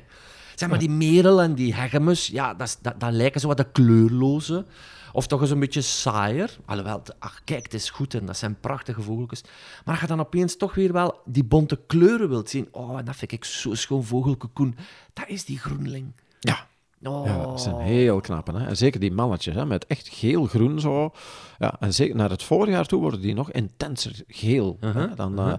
Zeg 0.56 0.70
maar, 0.70 0.80
die 0.80 0.90
merel 0.90 1.42
en 1.42 1.54
die 1.54 1.76
hegemus, 1.76 2.28
ja, 2.28 2.54
dat, 2.54 2.78
dat, 2.82 3.00
dat 3.00 3.12
lijken 3.12 3.42
zo 3.42 3.48
wat 3.48 3.58
de 3.58 3.72
kleurloze. 3.72 4.66
Of 5.12 5.28
toch 5.28 5.42
eens 5.42 5.50
een 5.50 5.60
beetje 5.60 5.82
saaier. 5.82 6.58
Alhoewel, 6.66 7.04
ach, 7.20 7.42
kijk, 7.44 7.64
het 7.64 7.74
is 7.74 7.90
goed 7.90 8.14
en 8.14 8.26
dat 8.26 8.38
zijn 8.38 8.60
prachtige 8.60 9.02
vogeltjes. 9.02 9.42
Maar 9.86 9.94
als 9.94 10.00
je 10.00 10.08
dan 10.08 10.20
opeens 10.20 10.58
toch 10.58 10.76
weer 10.76 10.94
wel 10.94 11.22
die 11.26 11.44
bonte 11.44 11.80
kleuren 11.88 12.30
wilt 12.30 12.50
zien. 12.50 12.68
Oh, 12.72 12.98
en 12.98 13.06
dat 13.06 13.16
vind 13.16 13.32
ik 13.32 13.46
zo 13.46 13.74
schoon. 13.74 14.76
Dat 15.14 15.28
is 15.28 15.46
die 15.46 15.60
groenling. 15.60 16.12
Ja. 16.40 16.68
Oh. 17.04 17.26
Ja, 17.26 17.46
dat 17.46 17.62
zijn 17.62 17.76
heel 17.76 18.20
knappe. 18.20 18.52
Hè? 18.58 18.66
En 18.68 18.78
zeker 18.78 19.00
die 19.00 19.12
mannetjes, 19.12 19.56
hè? 19.56 19.66
met 19.66 19.86
echt 19.86 20.08
geel-groen 20.08 20.80
zo. 20.80 21.12
Ja, 21.60 21.76
en 21.80 21.94
zeker 21.94 22.16
naar 22.16 22.30
het 22.30 22.44
voorjaar 22.44 22.86
toe 22.86 23.02
worden 23.02 23.22
die 23.22 23.34
nog 23.34 23.52
intenser 23.52 24.24
geel. 24.28 24.78
hè? 24.80 24.88
Uh-huh, 24.90 25.12
Dan 25.16 25.40
eh, 25.40 25.54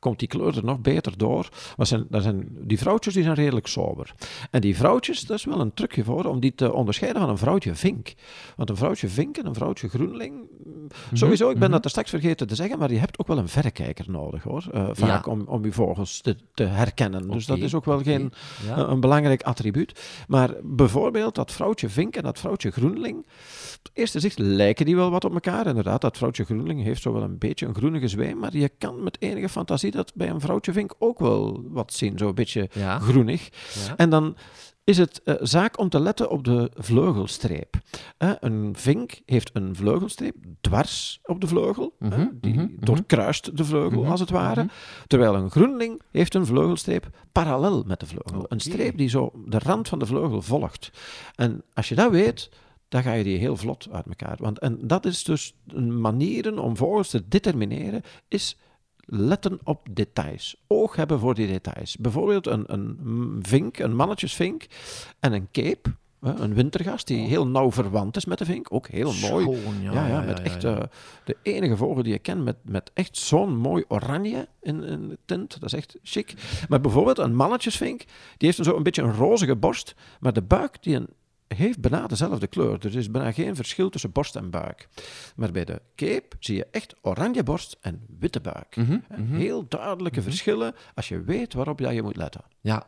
komt 0.00 0.18
die 0.18 0.28
kleur 0.28 0.56
er 0.56 0.64
nog 0.64 0.80
beter 0.80 1.18
door. 1.18 1.48
Maar 1.76 1.86
zijn, 1.86 2.06
dat 2.08 2.22
zijn, 2.22 2.48
die 2.60 2.78
vrouwtjes 2.78 3.14
die 3.14 3.22
zijn 3.22 3.34
redelijk 3.34 3.66
sober. 3.66 4.14
En 4.50 4.60
die 4.60 4.76
vrouwtjes, 4.76 5.20
dat 5.20 5.38
is 5.38 5.44
wel 5.44 5.60
een 5.60 5.74
trucje 5.74 6.04
voor 6.04 6.24
om 6.24 6.40
die 6.40 6.54
te 6.54 6.72
onderscheiden 6.72 7.20
van 7.20 7.30
een 7.30 7.38
vrouwtje 7.38 7.74
vink. 7.74 8.14
Want 8.56 8.70
een 8.70 8.76
vrouwtje 8.76 9.08
vink 9.08 9.36
en 9.36 9.46
een 9.46 9.54
vrouwtje 9.54 9.88
groenling... 9.88 10.34
mm, 10.64 10.88
Sowieso, 11.12 11.50
ik 11.50 11.58
ben 11.58 11.70
dat 11.70 11.84
er 11.84 11.90
straks 11.90 12.10
vergeten 12.10 12.46
te 12.46 12.54
zeggen, 12.54 12.78
maar 12.78 12.92
je 12.92 12.98
hebt 12.98 13.18
ook 13.18 13.26
wel 13.26 13.38
een 13.38 13.48
verrekijker 13.48 14.04
nodig, 14.10 14.42
hoor. 14.42 14.66
eh, 14.72 14.88
vaak 14.92 15.26
Ja. 15.26 15.32
om, 15.32 15.40
om 15.46 15.64
je 15.64 15.72
vogels 15.72 16.20
te, 16.20 16.36
te 16.54 16.64
herkennen. 16.64 17.30
Dus 17.30 17.46
dat 17.46 17.58
is 17.58 17.74
ook 17.74 17.84
wel 17.84 18.02
geen 18.02 18.32
Ja. 18.66 18.76
een 18.76 19.00
belangrijk 19.00 19.42
attribuut. 19.42 20.00
Maar 20.28 20.50
bijvoorbeeld 20.84 21.34
dat 21.34 21.52
vrouwtje 21.52 21.88
vink 21.88 22.16
en 22.16 22.22
dat 22.22 22.38
vrouwtje 22.38 22.70
groenling. 22.70 23.18
Op 23.78 23.90
eerste 23.92 24.20
zicht 24.20 24.38
lijken 24.38 24.84
die 24.86 24.96
wel 24.96 25.10
wat 25.10 25.24
op 25.24 25.32
elkaar. 25.34 25.66
Inderdaad, 25.66 26.00
dat 26.00 26.16
vrouwtje 26.16 26.44
groenling 26.44 26.82
heeft 26.82 27.02
zo 27.02 27.12
wel 27.12 27.22
een 27.22 27.38
beetje 27.38 27.66
een 27.66 27.74
groenige 27.74 28.08
zweem. 28.08 28.38
Maar 28.38 28.56
je 28.56 28.70
kan 28.78 29.02
met 29.02 29.16
enige 29.20 29.48
fantasie 29.48 29.90
dat 29.90 30.12
bij 30.14 30.28
een 30.28 30.40
vrouwtje 30.40 30.72
vink 30.72 30.94
ook 30.98 31.18
wel 31.18 31.64
wat 31.68 31.92
zien. 31.92 32.18
Zo 32.18 32.28
een 32.28 32.34
beetje 32.34 32.68
Ja. 32.72 32.98
groenig. 32.98 33.48
Ja. 33.86 33.96
En 33.96 34.10
dan 34.10 34.36
is 34.84 34.98
het 34.98 35.22
eh, 35.22 35.34
zaak 35.40 35.78
om 35.78 35.88
te 35.88 36.00
letten 36.00 36.30
op 36.30 36.44
de 36.44 36.70
vleugelstreep. 36.74 37.76
Eh, 38.16 38.30
een 38.40 38.72
vink 38.76 39.20
heeft 39.26 39.50
een 39.52 39.76
vleugelstreep 39.76 40.34
dwars 40.60 41.20
op 41.22 41.40
de 41.40 41.46
vleugel. 41.46 41.94
eh, 41.98 42.08
Mhm, 42.08 42.26
die 42.40 42.54
mhm, 42.54 42.66
doorkruist 42.80 43.56
de 43.56 43.64
vleugel, 43.64 44.00
Mhm, 44.02 44.10
als 44.10 44.20
het 44.20 44.30
ware. 44.30 44.60
mhm. 44.62 44.72
Terwijl 45.06 45.34
een 45.34 45.50
groenling 45.50 46.02
heeft 46.10 46.34
een 46.34 46.46
vleugelstreep 46.46 47.06
parallel 47.32 47.82
met 47.86 48.00
de 48.00 48.06
vleugel. 48.06 48.44
Een 48.48 48.60
streep 48.60 48.96
die 48.98 49.08
zo 49.08 49.32
de 49.46 49.58
rand 49.58 49.88
van 49.88 49.98
de 49.98 50.06
vleugel 50.06 50.42
volgt. 50.42 50.90
En 51.34 51.62
als 51.72 51.88
je 51.88 51.94
dat 51.94 52.10
weet, 52.10 52.50
dan 52.88 53.02
ga 53.02 53.12
je 53.12 53.24
die 53.24 53.38
heel 53.38 53.56
vlot 53.56 53.88
uit 53.92 54.06
elkaar. 54.06 54.36
Want, 54.40 54.58
en 54.58 54.78
dat 54.86 55.04
is 55.04 55.24
dus 55.24 55.54
een 55.66 56.00
manieren 56.00 56.58
om 56.58 56.76
vogels 56.76 57.08
te 57.10 57.28
determineren, 57.28 58.02
is 58.28 58.56
letten 59.06 59.58
op 59.64 59.88
details. 59.90 60.56
Oog 60.66 60.96
hebben 60.96 61.18
voor 61.18 61.34
die 61.34 61.46
details. 61.46 61.96
Bijvoorbeeld 61.96 62.46
een, 62.46 62.64
een 62.72 63.38
vink, 63.42 63.78
een 63.78 63.96
mannetjesvink 63.96 64.66
en 65.20 65.32
een 65.32 65.48
cape. 65.52 65.94
Een 66.20 66.54
wintergast 66.54 67.06
die 67.06 67.26
heel 67.26 67.46
nauw 67.46 67.72
verwant 67.72 68.16
is 68.16 68.24
met 68.24 68.38
de 68.38 68.44
vink. 68.44 68.72
Ook 68.72 68.88
heel 68.88 69.12
mooi. 69.30 69.44
Schoon, 69.44 69.80
ja, 69.80 70.06
ja, 70.06 70.20
met 70.20 70.38
ja, 70.38 70.44
echt 70.44 70.64
eh, 70.64 70.80
de 71.24 71.36
enige 71.42 71.76
vogel 71.76 72.02
die 72.02 72.12
je 72.12 72.18
kent 72.18 72.44
met, 72.44 72.56
met 72.62 72.90
echt 72.94 73.16
zo'n 73.16 73.56
mooi 73.56 73.84
oranje 73.88 74.48
in, 74.62 74.82
in 74.82 75.08
de 75.08 75.18
tint. 75.24 75.60
Dat 75.60 75.72
is 75.72 75.78
echt 75.78 75.96
chic. 76.02 76.34
Maar 76.68 76.80
bijvoorbeeld 76.80 77.18
een 77.18 77.34
mannetjesvink, 77.34 77.98
die 78.36 78.48
heeft 78.48 78.58
een 78.58 78.64
zo 78.64 78.76
een 78.76 78.82
beetje 78.82 79.02
een 79.02 79.14
rozige 79.14 79.56
borst, 79.56 79.94
maar 80.20 80.32
de 80.32 80.42
buik 80.42 80.82
die 80.82 80.96
een, 80.96 81.08
heeft 81.48 81.80
bijna 81.80 82.06
dezelfde 82.06 82.46
kleur. 82.46 82.78
Dus 82.78 82.92
er 82.92 82.98
is 82.98 83.10
bijna 83.10 83.32
geen 83.32 83.56
verschil 83.56 83.90
tussen 83.90 84.12
borst 84.12 84.36
en 84.36 84.50
buik. 84.50 84.88
Maar 85.36 85.52
bij 85.52 85.64
de 85.64 85.82
cape 85.96 86.36
zie 86.38 86.56
je 86.56 86.66
echt 86.70 86.94
oranje 87.02 87.42
borst 87.42 87.78
en 87.80 88.06
witte 88.18 88.40
buik. 88.40 88.76
Mhm, 88.76 88.98
mhm. 89.08 89.34
Heel 89.34 89.68
duidelijke 89.68 90.22
verschillen 90.22 90.74
als 90.94 91.08
je 91.08 91.22
weet 91.22 91.54
waarop 91.54 91.78
je 91.78 92.02
moet 92.02 92.16
letten. 92.16 92.44
Ja. 92.60 92.86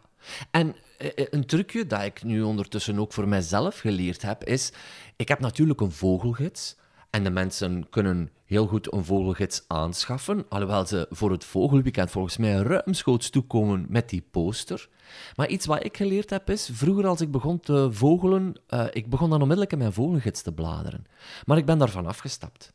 En 0.51 0.77
eh, 0.99 1.09
eh, 1.15 1.27
een 1.31 1.47
trucje 1.47 1.87
dat 1.87 2.03
ik 2.03 2.23
nu 2.23 2.43
ondertussen 2.43 2.99
ook 2.99 3.13
voor 3.13 3.29
mijzelf 3.29 3.79
geleerd 3.79 4.23
heb, 4.23 4.45
is... 4.45 4.73
Ik 5.17 5.29
heb 5.29 5.41
natuurlijk 5.41 5.81
een 5.81 5.93
vogelgids. 5.93 6.77
En 7.11 7.25
de 7.25 7.31
mensen 7.31 7.89
kunnen 7.89 8.31
heel 8.45 8.67
goed 8.67 8.93
een 8.93 9.05
vogelgids 9.05 9.65
aanschaffen. 9.67 10.45
Alhoewel 10.49 10.87
ze 10.87 11.07
voor 11.11 11.31
het 11.31 11.45
vogelweekend 11.45 12.11
volgens 12.11 12.37
mij 12.37 12.55
ruimschoots 12.55 13.31
toekomen 13.31 13.87
met 13.89 14.09
die 14.09 14.27
poster. 14.31 14.89
Maar 15.37 15.49
iets 15.49 15.67
wat 15.67 15.85
ik 15.85 15.97
geleerd 15.97 16.31
heb 16.31 16.51
is... 16.51 16.71
Vroeger 16.73 17.07
als 17.07 17.21
ik 17.21 17.31
begon 17.31 17.61
te 17.61 17.89
vogelen... 17.93 18.55
eh, 18.67 18.85
ik 18.93 19.11
begon 19.11 19.31
dan 19.31 19.41
onmiddellijk 19.41 19.73
in 19.73 19.79
mijn 19.79 19.93
vogelgids 19.93 20.43
te 20.43 20.53
bladeren. 20.53 21.07
Maar 21.45 21.57
ik 21.57 21.67
ben 21.67 21.79
daarvan 21.79 22.07
afgestapt. 22.07 22.73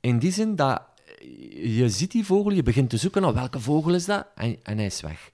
In 0.00 0.18
die 0.18 0.32
zin 0.32 0.56
dat... 0.56 0.82
eh, 1.18 1.76
Je 1.76 1.88
ziet 1.88 2.10
die 2.10 2.24
vogel, 2.24 2.52
je 2.52 2.62
begint 2.62 2.90
te 2.90 2.96
zoeken 2.96 3.22
naar 3.22 3.34
welke 3.34 3.60
vogel 3.60 3.94
is 3.94 4.04
dat, 4.04 4.26
en, 4.34 4.56
en 4.62 4.76
hij 4.76 4.86
is 4.86 5.00
weg. 5.00 5.30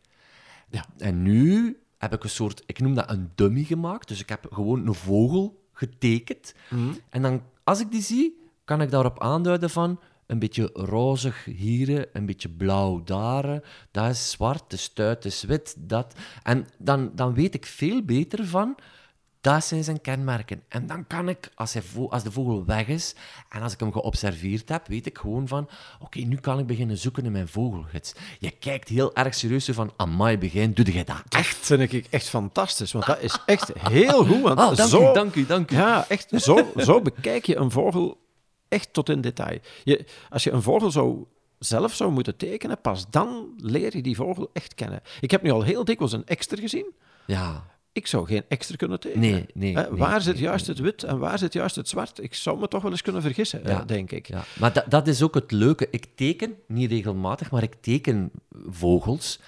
Ja. 0.71 0.85
En 0.99 1.23
nu 1.23 1.78
heb 1.99 2.12
ik 2.12 2.25
een 2.25 2.31
soort, 2.31 2.62
ik 2.67 2.81
noem 2.81 2.95
dat 2.95 3.11
een 3.11 3.31
dummy 3.35 3.62
gemaakt. 3.62 4.09
Dus 4.09 4.21
ik 4.21 4.28
heb 4.28 4.47
gewoon 4.52 4.87
een 4.87 4.95
vogel 4.95 5.67
getekend. 5.73 6.55
En 7.09 7.23
dan, 7.23 7.43
als 7.68 7.80
ik 7.80 7.90
die 7.90 8.02
zie, 8.02 8.38
kan 8.64 8.80
ik 8.80 8.90
daarop 8.90 9.20
aanduiden 9.20 9.70
van 9.70 10.00
een 10.26 10.38
beetje 10.38 10.70
rozig 10.72 11.44
hier, 11.44 12.08
een 12.12 12.26
beetje 12.26 12.48
blauw 12.48 13.02
daar, 13.04 13.62
dat 13.90 14.10
is 14.10 14.30
zwart, 14.30 14.70
de 14.70 14.76
stuit 14.76 15.25
is 15.25 15.42
wit, 15.42 15.75
dat. 15.78 16.14
En 16.42 16.66
dan, 16.78 17.10
dan 17.14 17.34
weet 17.34 17.54
ik 17.54 17.66
veel 17.66 18.02
beter 18.02 18.46
van, 18.46 18.75
dat 19.40 19.64
zijn 19.64 19.85
zijn 19.85 20.00
kenmerken. 20.00 20.62
En 20.68 20.87
dan 20.87 21.07
kan 21.07 21.28
ik, 21.28 21.50
als, 21.54 21.73
hij 21.73 21.83
vo- 21.83 22.09
als 22.09 22.23
de 22.23 22.33
vogel 22.33 22.64
weg 22.64 22.87
is 22.87 23.14
en 23.49 23.62
als 23.62 23.73
ik 23.73 23.80
hem 23.80 23.92
geobserveerd 23.92 24.68
heb, 24.68 24.87
weet 24.87 25.07
ik 25.07 25.18
gewoon 25.18 25.49
van, 25.49 25.68
oké, 26.00 26.18
nu 26.18 26.37
kan 26.37 26.59
ik 26.59 26.66
beginnen 26.66 26.99
zoeken 26.99 27.25
in 27.25 27.33
mijn 27.33 27.49
vogelgids. 27.49 28.12
Je 28.38 28.50
kijkt 28.50 28.88
heel 28.88 29.14
erg 29.14 29.35
serieus 29.35 29.68
van, 29.73 29.92
amai, 29.97 30.38
begin, 30.38 30.73
doe 30.73 30.92
jij 30.92 31.04
dat 31.04 31.23
echt? 31.28 31.57
Vind 31.57 31.92
ik 31.92 32.07
echt 32.11 32.28
fantastisch, 32.28 32.92
want 32.92 33.07
dat 33.07 33.21
is 33.21 33.38
echt 33.47 33.73
heel 33.88 34.25
goed. 34.26 34.40
Want 34.42 34.59
Ah, 34.59 34.76
dank 34.76 34.88
zo, 34.90 35.11
u, 35.11 35.14
dank 35.14 35.35
u, 35.35 35.47
dank 35.47 35.71
u. 35.71 35.76
Ja, 35.76 36.09
echt. 36.09 36.30
Zo, 36.42 36.73
zo 36.76 37.00
bekijk 37.02 37.47
je 37.47 37.57
een 37.57 37.71
vogel 37.71 38.18
echt 38.68 38.92
tot 38.92 39.09
in 39.09 39.21
detail. 39.21 39.59
Je, 39.85 40.04
als 40.30 40.45
je 40.45 40.50
een 40.50 40.62
vogel 40.62 40.90
zou, 40.90 41.25
zelf 41.59 41.95
zou 41.95 42.11
moeten 42.12 42.37
tekenen, 42.37 42.80
pas 42.80 43.11
dan 43.11 43.47
leer 43.57 43.97
je 43.97 44.02
die 44.02 44.16
vogel 44.16 44.50
echt 44.52 44.75
kennen. 44.75 45.00
Ik 45.21 45.30
heb 45.30 45.42
nu 45.42 45.50
al 45.50 45.62
heel 45.62 45.85
dikwijls 45.85 46.12
een 46.12 46.26
ekster 46.26 46.59
gezien. 46.59 46.92
Ja, 47.26 47.64
Ik 47.92 48.07
zou 48.07 48.26
geen 48.26 48.42
ekster 48.49 48.76
kunnen 48.76 49.00
tekenen. 49.00 49.30
Nee, 49.30 49.47
nee, 49.54 49.75
Hè, 49.76 49.83
nee, 49.90 49.99
waar 49.99 50.21
zit 50.21 50.38
juist 50.38 50.66
het 50.66 50.78
wit 50.78 51.02
en 51.02 51.18
waar 51.18 51.38
zit 51.38 51.52
juist 51.52 51.76
het 51.76 51.88
zwart? 51.88 52.23
Ik 52.23 52.35
zou 52.35 52.59
me 52.59 52.68
toch 52.68 52.83
wel 52.83 52.90
eens 52.90 53.02
kunnen 53.02 53.23
vergissen, 53.23 53.61
Ja. 53.64 53.85
denk 53.85 54.11
ik. 54.11 54.28
Ja, 54.28 54.45
maar 54.59 54.73
dat, 54.73 54.85
dat 54.88 55.07
is 55.07 55.23
ook 55.23 55.35
het 55.35 55.50
leuke. 55.50 55.88
Ik 55.90 56.07
teken, 56.14 56.54
niet 56.66 56.90
regelmatig, 56.90 57.50
maar 57.50 57.62
ik 57.62 57.75
teken 57.80 58.30
vogels. 58.71 59.40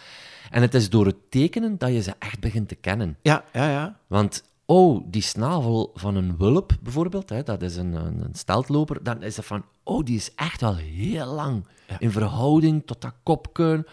En 0.51 0.63
het 0.63 0.75
is 0.75 0.91
door 0.91 1.07
het 1.07 1.31
tekenen 1.31 1.79
dat 1.79 1.93
je 1.93 2.03
ze 2.03 2.13
echt 2.19 2.41
begint 2.41 2.69
te 2.69 2.75
kennen. 2.75 3.17
Ja, 3.23 3.45
ja, 3.53 3.71
ja. 3.71 3.97
Want, 4.07 4.45
oh, 4.67 5.05
die 5.07 5.23
snavel 5.23 5.91
van 5.95 6.17
een 6.17 6.37
wulp 6.37 6.73
bijvoorbeeld, 6.81 7.29
hè, 7.29 7.43
dat 7.43 7.63
is 7.63 7.77
een, 7.77 7.93
een, 7.93 8.21
een 8.25 8.35
steltloper, 8.35 9.03
dan 9.03 9.23
is 9.23 9.37
het 9.37 9.47
van, 9.47 9.65
oh, 9.83 10.05
die 10.05 10.17
is 10.17 10.35
echt 10.35 10.61
wel 10.61 10.77
heel 10.77 11.27
lang. 11.27 11.67
In 11.99 12.11
verhouding 12.11 12.83
tot 12.87 13.01
dat 13.01 13.15
kopkuin. 13.23 13.87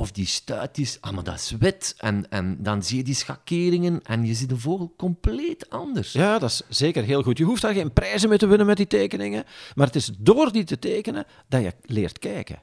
Of 0.00 0.12
die 0.12 0.26
stuit 0.26 0.78
is, 0.78 0.98
ah, 1.00 1.12
maar 1.12 1.24
dat 1.24 1.34
is 1.34 1.50
wit. 1.58 1.94
En, 1.98 2.30
en 2.30 2.56
dan 2.62 2.82
zie 2.82 2.96
je 2.96 3.02
die 3.02 3.14
schakeringen 3.14 4.00
en 4.02 4.26
je 4.26 4.34
ziet 4.34 4.48
de 4.48 4.58
vogel 4.58 4.94
compleet 4.96 5.70
anders. 5.70 6.12
Ja, 6.12 6.38
dat 6.38 6.50
is 6.50 6.62
zeker 6.68 7.04
heel 7.04 7.22
goed. 7.22 7.38
Je 7.38 7.44
hoeft 7.44 7.62
daar 7.62 7.74
geen 7.74 7.92
prijzen 7.92 8.28
mee 8.28 8.38
te 8.38 8.46
winnen 8.46 8.66
met 8.66 8.76
die 8.76 8.86
tekeningen. 8.86 9.44
Maar 9.74 9.86
het 9.86 9.96
is 9.96 10.10
door 10.18 10.52
die 10.52 10.64
te 10.64 10.78
tekenen 10.78 11.24
dat 11.48 11.62
je 11.62 11.74
leert 11.82 12.18
kijken. 12.18 12.62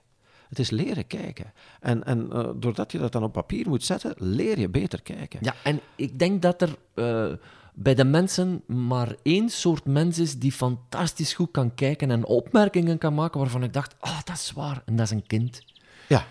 Het 0.50 0.60
is 0.60 0.70
leren 0.70 1.08
kijken. 1.08 1.54
En, 1.80 2.04
en 2.04 2.32
eh, 2.32 2.50
doordat 2.56 2.92
je 2.92 2.98
dat 2.98 3.12
dan 3.12 3.24
op 3.24 3.34
papier 3.34 3.70
moet 3.70 3.84
zetten, 3.84 4.14
leer 4.18 4.60
je 4.60 4.70
beter 4.70 5.02
kijken. 5.02 5.40
Ja, 5.42 5.56
en 5.64 5.80
ik 5.96 6.20
denk 6.20 6.42
dat 6.42 6.62
er 6.62 6.76
eh, 6.94 7.34
bij 7.74 7.96
de 7.96 8.06
mensen 8.06 8.64
maar 8.68 9.16
één 9.24 9.50
soort 9.50 9.86
mens 9.86 10.20
is 10.20 10.40
die 10.40 10.52
fantastisch 10.52 11.34
goed 11.34 11.52
kan 11.52 11.74
kijken 11.74 12.12
en 12.12 12.26
opmerkingen 12.26 12.98
kan 12.98 13.14
maken 13.14 13.40
waarvan 13.40 13.64
ik 13.64 13.74
dacht, 13.74 13.96
ah, 14.00 14.20
dat 14.24 14.36
is 14.36 14.52
waar. 14.52 14.82
En 14.86 14.96
dat 14.96 15.06
is 15.06 15.12
een 15.12 15.28
kind. 15.28 15.62
Ja, 16.08 16.26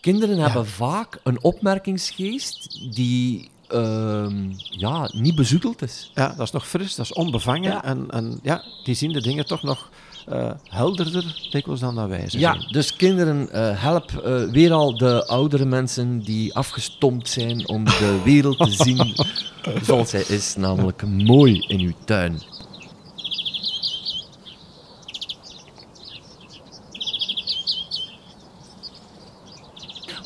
Kinderen 0.00 0.38
hebben 0.38 0.66
vaak 0.66 1.20
een 1.22 1.42
opmerkingsgeest 1.42 2.80
die 2.94 3.50
ehm, 3.68 4.52
ja, 4.58 5.10
niet 5.12 5.34
bezoedeld 5.34 5.82
is. 5.82 6.10
ja, 6.14 6.28
dat 6.36 6.46
is 6.46 6.52
nog 6.52 6.68
fris, 6.68 6.94
dat 6.94 7.04
is 7.04 7.12
onbevangen. 7.12 7.70
Ja. 7.70 7.84
En, 7.84 8.06
en 8.10 8.40
ja, 8.42 8.64
die 8.84 8.94
zien 8.94 9.12
de 9.12 9.20
dingen 9.20 9.46
toch 9.46 9.62
nog 9.62 9.90
eh, 10.28 10.50
helderder 10.68 11.48
dikwijls 11.50 11.80
dan 11.80 11.94
dat 11.94 12.08
wij 12.08 12.24
Ja, 12.28 12.54
dus 12.54 12.96
kinderen, 12.96 13.50
eh, 13.52 13.82
help 13.82 14.10
eh, 14.10 14.42
weer 14.42 14.72
al 14.72 14.96
de 14.96 15.26
oudere 15.26 15.64
mensen 15.64 16.20
die 16.20 16.54
afgestompt 16.54 17.28
zijn 17.28 17.68
om 17.68 17.84
de 17.84 18.20
wereld 18.24 18.58
te 18.58 18.70
zien 18.70 19.14
zoals 19.86 20.10
zij 20.10 20.24
is, 20.28 20.56
namelijk 20.56 21.06
mooi 21.06 21.64
in 21.68 21.80
uw 21.80 21.92
tuin. 22.04 22.42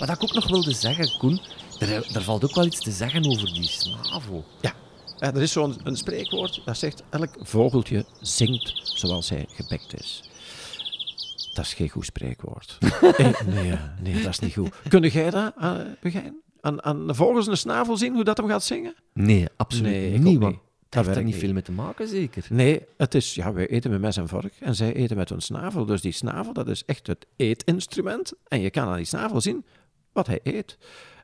Wat 0.06 0.16
ik 0.16 0.22
ook 0.22 0.34
nog 0.34 0.48
wilde 0.48 0.72
zeggen, 0.72 1.18
Koen, 1.18 1.40
er, 1.78 2.14
er 2.14 2.22
valt 2.22 2.44
ook 2.44 2.54
wel 2.54 2.66
iets 2.66 2.80
te 2.80 2.90
zeggen 2.90 3.26
over 3.26 3.52
die 3.54 3.64
snavel. 3.64 4.44
Ja. 4.60 4.72
Er 5.18 5.42
is 5.42 5.52
zo'n 5.52 5.76
een 5.82 5.96
spreekwoord 5.96 6.62
dat 6.64 6.78
zegt: 6.78 7.02
elk 7.10 7.36
vogeltje 7.40 8.04
zingt 8.20 8.80
zoals 8.82 9.28
hij 9.28 9.46
gebekt 9.48 10.00
is. 10.00 10.22
Dat 11.54 11.64
is 11.64 11.74
geen 11.74 11.88
goed 11.88 12.04
spreekwoord. 12.04 12.78
Nee, 13.46 13.78
nee, 14.02 14.22
dat 14.22 14.32
is 14.32 14.38
niet 14.38 14.52
goed. 14.52 14.70
Kun 14.88 15.08
jij 15.08 15.30
dat, 15.30 15.52
uh, 15.60 15.76
begrijpen? 16.00 16.42
Aan, 16.60 16.82
aan 16.82 17.06
de 17.06 17.14
vogels 17.14 17.46
een 17.46 17.56
snavel 17.56 17.96
zien 17.96 18.14
hoe 18.14 18.24
dat 18.24 18.36
hem 18.36 18.48
gaat 18.48 18.64
zingen? 18.64 18.94
Nee, 19.12 19.46
absoluut 19.56 19.92
Nee, 19.92 20.12
ik 20.12 20.20
niet. 20.20 20.38
want 20.38 20.52
niet. 20.52 20.62
Dat 20.88 21.04
heeft 21.04 21.06
er 21.06 21.24
werkt 21.24 21.24
niet 21.24 21.34
niet. 21.34 21.44
veel 21.44 21.52
mee 21.52 21.62
te 21.62 21.72
maken, 21.72 22.08
zeker. 22.08 22.46
Nee, 22.50 22.82
het 22.96 23.14
is, 23.14 23.34
ja, 23.34 23.52
wij 23.52 23.66
eten 23.66 23.90
met 23.90 24.00
mes 24.00 24.16
en 24.16 24.28
vork 24.28 24.54
en 24.60 24.74
zij 24.74 24.94
eten 24.94 25.16
met 25.16 25.28
hun 25.28 25.42
snavel. 25.42 25.84
Dus 25.84 26.00
die 26.00 26.12
snavel, 26.12 26.52
dat 26.52 26.68
is 26.68 26.84
echt 26.84 27.06
het 27.06 27.26
eetinstrument. 27.36 28.32
En 28.48 28.60
je 28.60 28.70
kan 28.70 28.88
aan 28.88 28.96
die 28.96 29.04
snavel 29.04 29.40
zien 29.40 29.64
wat 30.14 30.26
hij 30.26 30.40
eet. 30.42 30.78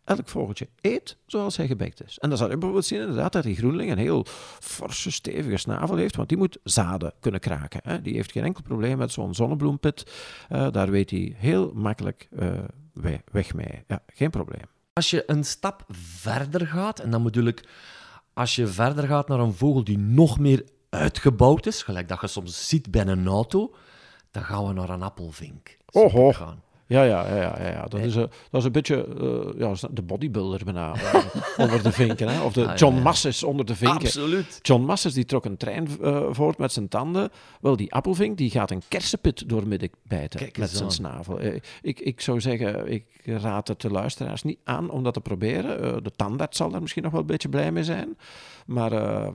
Elk 0.05 0.29
vogeltje 0.29 0.69
eet 0.81 1.17
zoals 1.27 1.57
hij 1.57 1.67
gebekt 1.67 2.05
is. 2.05 2.19
En 2.19 2.29
dan 2.29 2.39
zal 2.39 2.47
je 2.49 2.53
bijvoorbeeld 2.55 2.85
zien 2.85 3.01
inderdaad 3.01 3.33
dat 3.33 3.43
die 3.43 3.57
groenling 3.57 3.91
een 3.91 3.99
heel 3.99 4.25
forse, 4.61 5.11
stevige 5.11 5.57
snavel 5.57 5.97
heeft, 5.97 6.17
want 6.17 6.29
die 6.29 6.39
moet 6.39 6.59
zaden 6.65 7.13
kunnen 7.21 7.41
kraken. 7.41 7.81
Hè. 7.85 8.03
Die 8.03 8.15
heeft 8.15 8.33
geen 8.33 8.45
enkel 8.45 8.63
probleem 8.63 8.99
met 8.99 9.13
zo'n 9.13 9.35
zonnebloempit. 9.35 10.13
Eh, 10.49 10.71
daar 10.71 10.91
weet 10.91 11.11
hij 11.11 11.35
heel 11.37 11.71
makkelijk 11.75 12.29
eh, 12.39 12.49
we- 12.93 13.21
weg 13.33 13.55
mee. 13.55 13.85
Ja, 13.87 14.03
geen 14.07 14.31
probleem. 14.31 14.63
Als 14.93 15.11
je 15.11 15.23
een 15.27 15.45
stap 15.45 15.85
verder 15.93 16.67
gaat, 16.67 16.99
en 16.99 17.11
dan 17.11 17.23
bedoel 17.23 17.45
ik, 17.45 17.69
als 18.35 18.55
je 18.57 18.67
verder 18.67 19.07
gaat 19.07 19.29
naar 19.29 19.39
een 19.41 19.55
vogel 19.55 19.85
die 19.85 19.99
nog 19.99 20.39
meer 20.39 20.65
uitgebouwd 20.91 21.67
is, 21.67 21.83
gelijk 21.83 22.09
dat 22.09 22.21
je 22.21 22.27
soms 22.27 22.69
ziet 22.69 22.91
bij 22.91 23.07
een 23.07 23.27
auto, 23.27 23.75
dan 24.31 24.43
gaan 24.43 24.67
we 24.67 24.73
naar 24.73 24.89
een 24.91 25.03
appelvink. 25.03 25.77
Oho. 25.91 26.33
gaan. 26.33 26.63
Ja, 26.91 27.03
ja, 27.03 27.27
ja, 27.29 27.37
ja, 27.59 27.69
ja. 27.71 27.85
Dat, 27.89 28.01
is, 28.01 28.15
een- 28.15 28.31
dat 28.51 28.61
is 28.61 28.65
een 28.65 28.73
beetje 28.73 29.07
eh, 29.55 29.59
ja, 29.61 29.75
de 29.91 30.03
bodybuilder 30.03 30.65
bijna 30.65 30.95
eh, 30.95 31.25
onder 31.65 31.83
de 31.83 31.93
vinken. 31.93 32.29
Hè? 32.29 32.41
Of 32.43 32.53
de 32.53 32.67
Ah, 32.69 32.77
John 32.77 32.95
ja. 32.97 33.03
Masses 33.03 33.43
onder 33.43 33.67
de 33.67 33.75
vinken. 33.77 33.97
Absoluut. 34.01 34.59
John 34.63 34.83
Masses 34.85 35.13
die 35.15 35.25
trok 35.25 35.45
een 35.45 35.57
trein 35.57 35.89
eh, 36.03 36.27
voort 36.31 36.59
met 36.59 36.73
zijn 36.73 36.89
tanden. 36.89 37.31
Wel, 37.61 37.77
die 37.77 37.93
appelvink 37.93 38.37
die 38.39 38.51
gaat 38.51 38.71
een 38.71 38.83
kersenpit 38.89 39.49
doormidden 39.49 39.91
bijten 40.03 40.51
met 40.59 40.71
zijn 40.71 40.91
snavel. 40.91 41.41
Ik, 41.83 42.01
ik 42.01 42.21
zou 42.21 42.41
zeggen, 42.41 42.93
ik 42.93 43.05
raad 43.25 43.69
het 43.69 43.81
de 43.81 43.91
luisteraars 43.91 44.43
niet 44.43 44.59
aan 44.65 44.91
om 44.91 45.03
dat 45.03 45.15
te 45.15 45.21
proberen. 45.21 46.03
De 46.03 46.13
tandarts 46.17 46.57
zal 46.57 46.71
daar 46.71 46.81
misschien 46.81 47.03
nog 47.03 47.13
wel 47.13 47.21
een 47.21 47.27
beetje 47.27 47.49
blij 47.49 47.73
mee 47.73 47.85
zijn. 47.85 48.17
Maar 48.67 48.93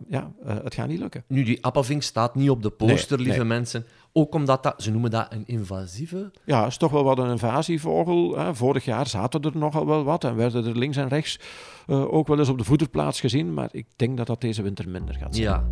ja, 0.10 0.32
het 0.46 0.74
gaat 0.74 0.88
niet 0.88 1.00
lukken. 1.00 1.24
Nu, 1.28 1.44
die 1.44 1.64
appelvink 1.66 2.02
staat 2.04 2.36
niet 2.36 2.50
op 2.50 2.64
de 2.64 2.70
poster, 2.70 3.18
Nee, 3.18 3.26
lieve 3.26 3.40
nee. 3.40 3.48
mensen. 3.50 3.86
Ook 4.18 4.34
omdat 4.34 4.64
dat, 4.64 4.84
ze 4.84 4.92
noemen 4.92 5.12
dat 5.12 5.28
een 5.30 5.44
invasieve. 5.46 6.32
Ja, 6.46 6.60
het 6.60 6.72
is 6.72 6.78
toch 6.78 6.92
wel 6.92 7.04
wat 7.04 7.18
een 7.18 7.30
invasievogel. 7.30 8.38
Hè. 8.38 8.56
Vorig 8.56 8.86
jaar 8.86 9.08
zaten 9.08 9.42
er 9.42 9.58
nogal 9.58 9.86
wel 9.86 10.04
wat 10.04 10.24
en 10.24 10.36
werden 10.36 10.66
er 10.66 10.78
links 10.78 10.98
en 10.98 11.08
rechts 11.08 11.40
eh, 11.88 12.14
ook 12.14 12.28
wel 12.28 12.40
eens 12.40 12.50
op 12.50 12.58
de 12.58 12.64
voederplaats 12.64 13.20
gezien. 13.20 13.54
Maar 13.54 13.70
ik 13.72 13.86
denk 13.96 14.18
dat 14.18 14.28
dat 14.28 14.42
deze 14.42 14.62
winter 14.62 14.90
minder 14.90 15.16
gaat 15.16 15.36
zijn. 15.36 15.48
Ja. 15.48 15.64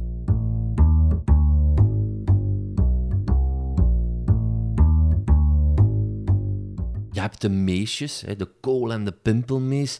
Ja, 7.12 7.22
hebt 7.22 7.42
de 7.42 7.50
meesjes, 7.50 8.22
hè, 8.22 8.36
de 8.36 8.50
kool- 8.62 8.92
en 8.92 9.06
de 9.06 9.12
pimpelmees. 9.12 10.00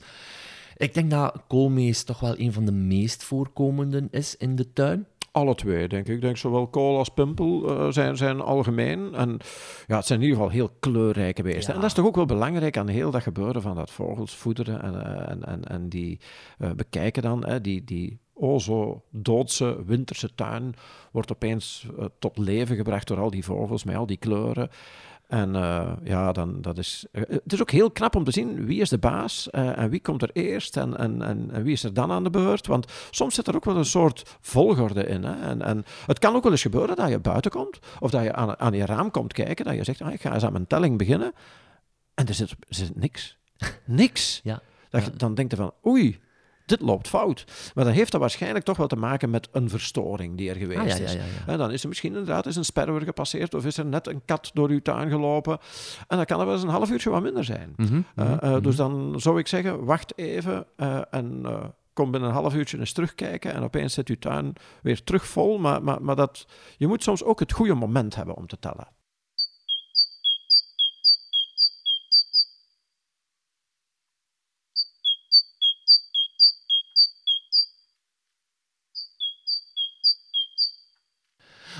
Ik 0.78 0.94
denk 0.94 1.12
dat 1.12 1.44
koolmees 1.48 2.04
toch 2.04 2.20
wel 2.20 2.40
een 2.40 2.54
van 2.54 2.66
de 2.66 2.72
meest 2.72 3.24
voorkomende 3.24 4.08
is 4.12 4.38
in 4.38 4.56
de 4.56 4.74
tuin. 4.74 5.08
Alle 5.34 5.56
twee, 5.56 5.88
denk 5.88 6.08
ik. 6.08 6.16
Ik 6.16 6.22
denk 6.22 6.38
zowel 6.38 6.68
kool 6.68 6.98
als 6.98 7.10
pimpel 7.10 7.70
uh, 7.70 7.92
zijn, 7.92 8.18
zijn 8.18 8.42
algemeen. 8.42 9.16
En 9.16 9.38
ja, 9.88 9.96
het 9.96 10.06
zijn 10.06 10.20
in 10.20 10.26
ieder 10.26 10.42
geval 10.42 10.54
heel 10.54 10.70
kleurrijke 10.80 11.44
beesten. 11.44 11.68
Ja. 11.68 11.74
En 11.74 11.80
dat 11.80 11.90
is 11.90 11.94
toch 11.94 12.06
ook 12.06 12.16
wel 12.16 12.26
belangrijk 12.26 12.78
aan 12.78 12.88
heel 12.88 13.12
dat 13.12 13.22
gebeuren 13.22 13.62
van 13.62 13.76
dat 13.76 13.92
vogels 13.92 14.36
voederen 14.36 14.82
en, 14.82 14.94
uh, 14.94 15.30
en, 15.30 15.44
en, 15.44 15.64
en 15.64 15.90
die 15.90 16.20
uh, 16.60 16.72
bekijken 16.72 17.22
dan. 17.22 17.46
Hè, 17.46 17.62
die, 17.62 17.84
die 17.84 18.20
o 18.34 18.60
zo 18.60 19.04
doodse 19.10 19.84
winterse 19.86 20.36
tuin 20.36 20.74
wordt 21.12 21.32
opeens 21.32 21.88
tot 22.20 22.38
leven 22.38 22.76
gebracht 22.76 23.08
door 23.08 23.20
al 23.20 23.32
die 23.32 23.44
vogels 23.44 23.84
met 23.84 23.96
al 23.96 24.06
die 24.06 24.18
kleuren. 24.18 24.70
En 25.34 25.56
uh, 25.56 25.92
ja, 26.04 26.32
dan, 26.32 26.62
dat 26.62 26.78
is, 26.78 27.06
uh, 27.12 27.22
het 27.28 27.54
is 27.54 27.62
ook 27.62 27.72
heel 27.72 27.92
knap 27.92 28.16
om 28.16 28.24
te 28.24 28.32
zien 28.32 28.66
wie 28.66 28.82
is 28.82 28.90
de 28.90 28.98
baas 28.98 29.48
uh, 29.52 29.78
en 29.78 29.90
wie 29.90 30.02
komt 30.02 30.22
er 30.22 30.30
eerst 30.34 30.78
en, 30.78 30.98
en, 30.98 31.22
en, 31.22 31.50
en, 31.52 31.64
wie 31.64 31.74
is 31.74 31.84
er 31.84 31.94
dan 31.94 32.12
aan 32.12 32.24
de 32.24 32.30
beurt. 32.30 32.68
Want 32.68 32.92
soms 33.12 33.36
zit 33.36 33.48
er 33.48 33.56
ook 33.56 33.66
wel 33.66 33.78
een 33.78 33.86
soort 33.86 34.38
volgorde 34.42 35.06
in. 35.06 35.24
Hè? 35.24 35.42
En, 35.42 35.62
en 35.62 35.86
het 36.06 36.20
kan 36.20 36.36
ook 36.36 36.44
wel 36.44 36.52
eens 36.52 36.62
gebeuren 36.62 36.96
dat 36.96 37.10
je 37.10 37.20
buiten 37.20 37.52
komt 37.52 37.80
of 38.00 38.12
dat 38.12 38.24
je 38.24 38.34
aan, 38.34 38.60
aan 38.60 38.74
je 38.74 38.86
raam 38.86 39.12
komt 39.12 39.34
kijken. 39.34 39.66
Dat 39.66 39.76
je 39.76 39.84
zegt, 39.84 40.02
ah, 40.02 40.14
ik 40.14 40.22
ga 40.22 40.34
eens 40.34 40.46
aan 40.46 40.52
mijn 40.52 40.68
telling 40.68 40.98
beginnen. 40.98 41.34
En 42.14 42.28
er 42.28 42.34
zit, 42.34 42.52
er 42.52 42.58
zit 42.76 42.96
niks. 42.96 43.38
niks. 43.86 44.40
Ja. 44.44 44.62
Dat 44.90 45.06
je, 45.06 45.12
dan 45.12 45.34
denkt 45.34 45.52
je 45.52 45.58
van, 45.58 45.74
oei, 45.86 46.20
dit 46.66 46.82
loopt 46.82 47.08
fout. 47.08 47.46
Maar 47.74 47.84
dan 47.86 47.94
heeft 47.94 48.12
dat 48.12 48.22
waarschijnlijk 48.22 48.66
toch 48.66 48.78
wel 48.78 48.88
te 48.88 48.96
maken 48.96 49.30
met 49.30 49.48
een 49.52 49.70
verstoring 49.70 50.38
die 50.38 50.50
er 50.50 50.56
geweest 50.56 50.80
Ah, 50.80 50.88
ja, 50.88 50.96
is. 50.96 51.14
ja, 51.14 51.20
ja. 51.20 51.52
En 51.52 51.58
dan 51.58 51.72
is 51.72 51.82
er 51.82 51.88
misschien 51.88 52.12
inderdaad 52.12 52.46
eens 52.46 52.56
een 52.56 52.66
sperwer 52.66 53.02
gepasseerd 53.02 53.54
of 53.54 53.66
is 53.66 53.78
er 53.78 53.86
net 53.86 54.08
een 54.08 54.22
kat 54.26 54.52
door 54.54 54.70
uw 54.70 54.82
tuin 54.82 55.10
gelopen. 55.10 55.58
En 56.08 56.18
dan 56.18 56.26
kan 56.26 56.40
er 56.40 56.46
wel 56.46 56.56
eens 56.56 56.64
een 56.64 56.70
half 56.70 56.92
uurtje 56.92 57.10
wat 57.10 57.22
minder 57.22 57.44
zijn. 57.44 57.74
Mhm, 57.76 58.02
Uh, 58.16 58.42
mhm, 58.42 58.62
dus 58.62 58.76
mhm. 58.78 58.90
dan 58.90 59.20
zou 59.22 59.40
ik 59.40 59.48
zeggen, 59.48 59.86
wacht 59.86 60.18
even 60.18 60.66
uh, 60.78 61.02
en 61.10 61.46
kom 61.94 62.12
binnen 62.12 62.30
een 62.30 62.36
half 62.36 62.54
uurtje 62.56 62.80
eens 62.80 62.92
terugkijken 62.94 63.54
en 63.54 63.64
opeens 63.64 63.94
zit 63.94 64.08
uw 64.10 64.18
tuin 64.20 64.54
weer 64.82 65.04
terug 65.04 65.28
vol. 65.28 65.58
Maar, 65.58 65.84
maar, 65.84 66.02
maar 66.02 66.16
dat, 66.16 66.48
je 66.78 66.88
moet 66.88 67.04
soms 67.04 67.24
ook 67.24 67.40
het 67.40 67.52
goede 67.52 67.74
moment 67.74 68.16
hebben 68.16 68.36
om 68.36 68.48
te 68.48 68.60
tellen. 68.60 68.88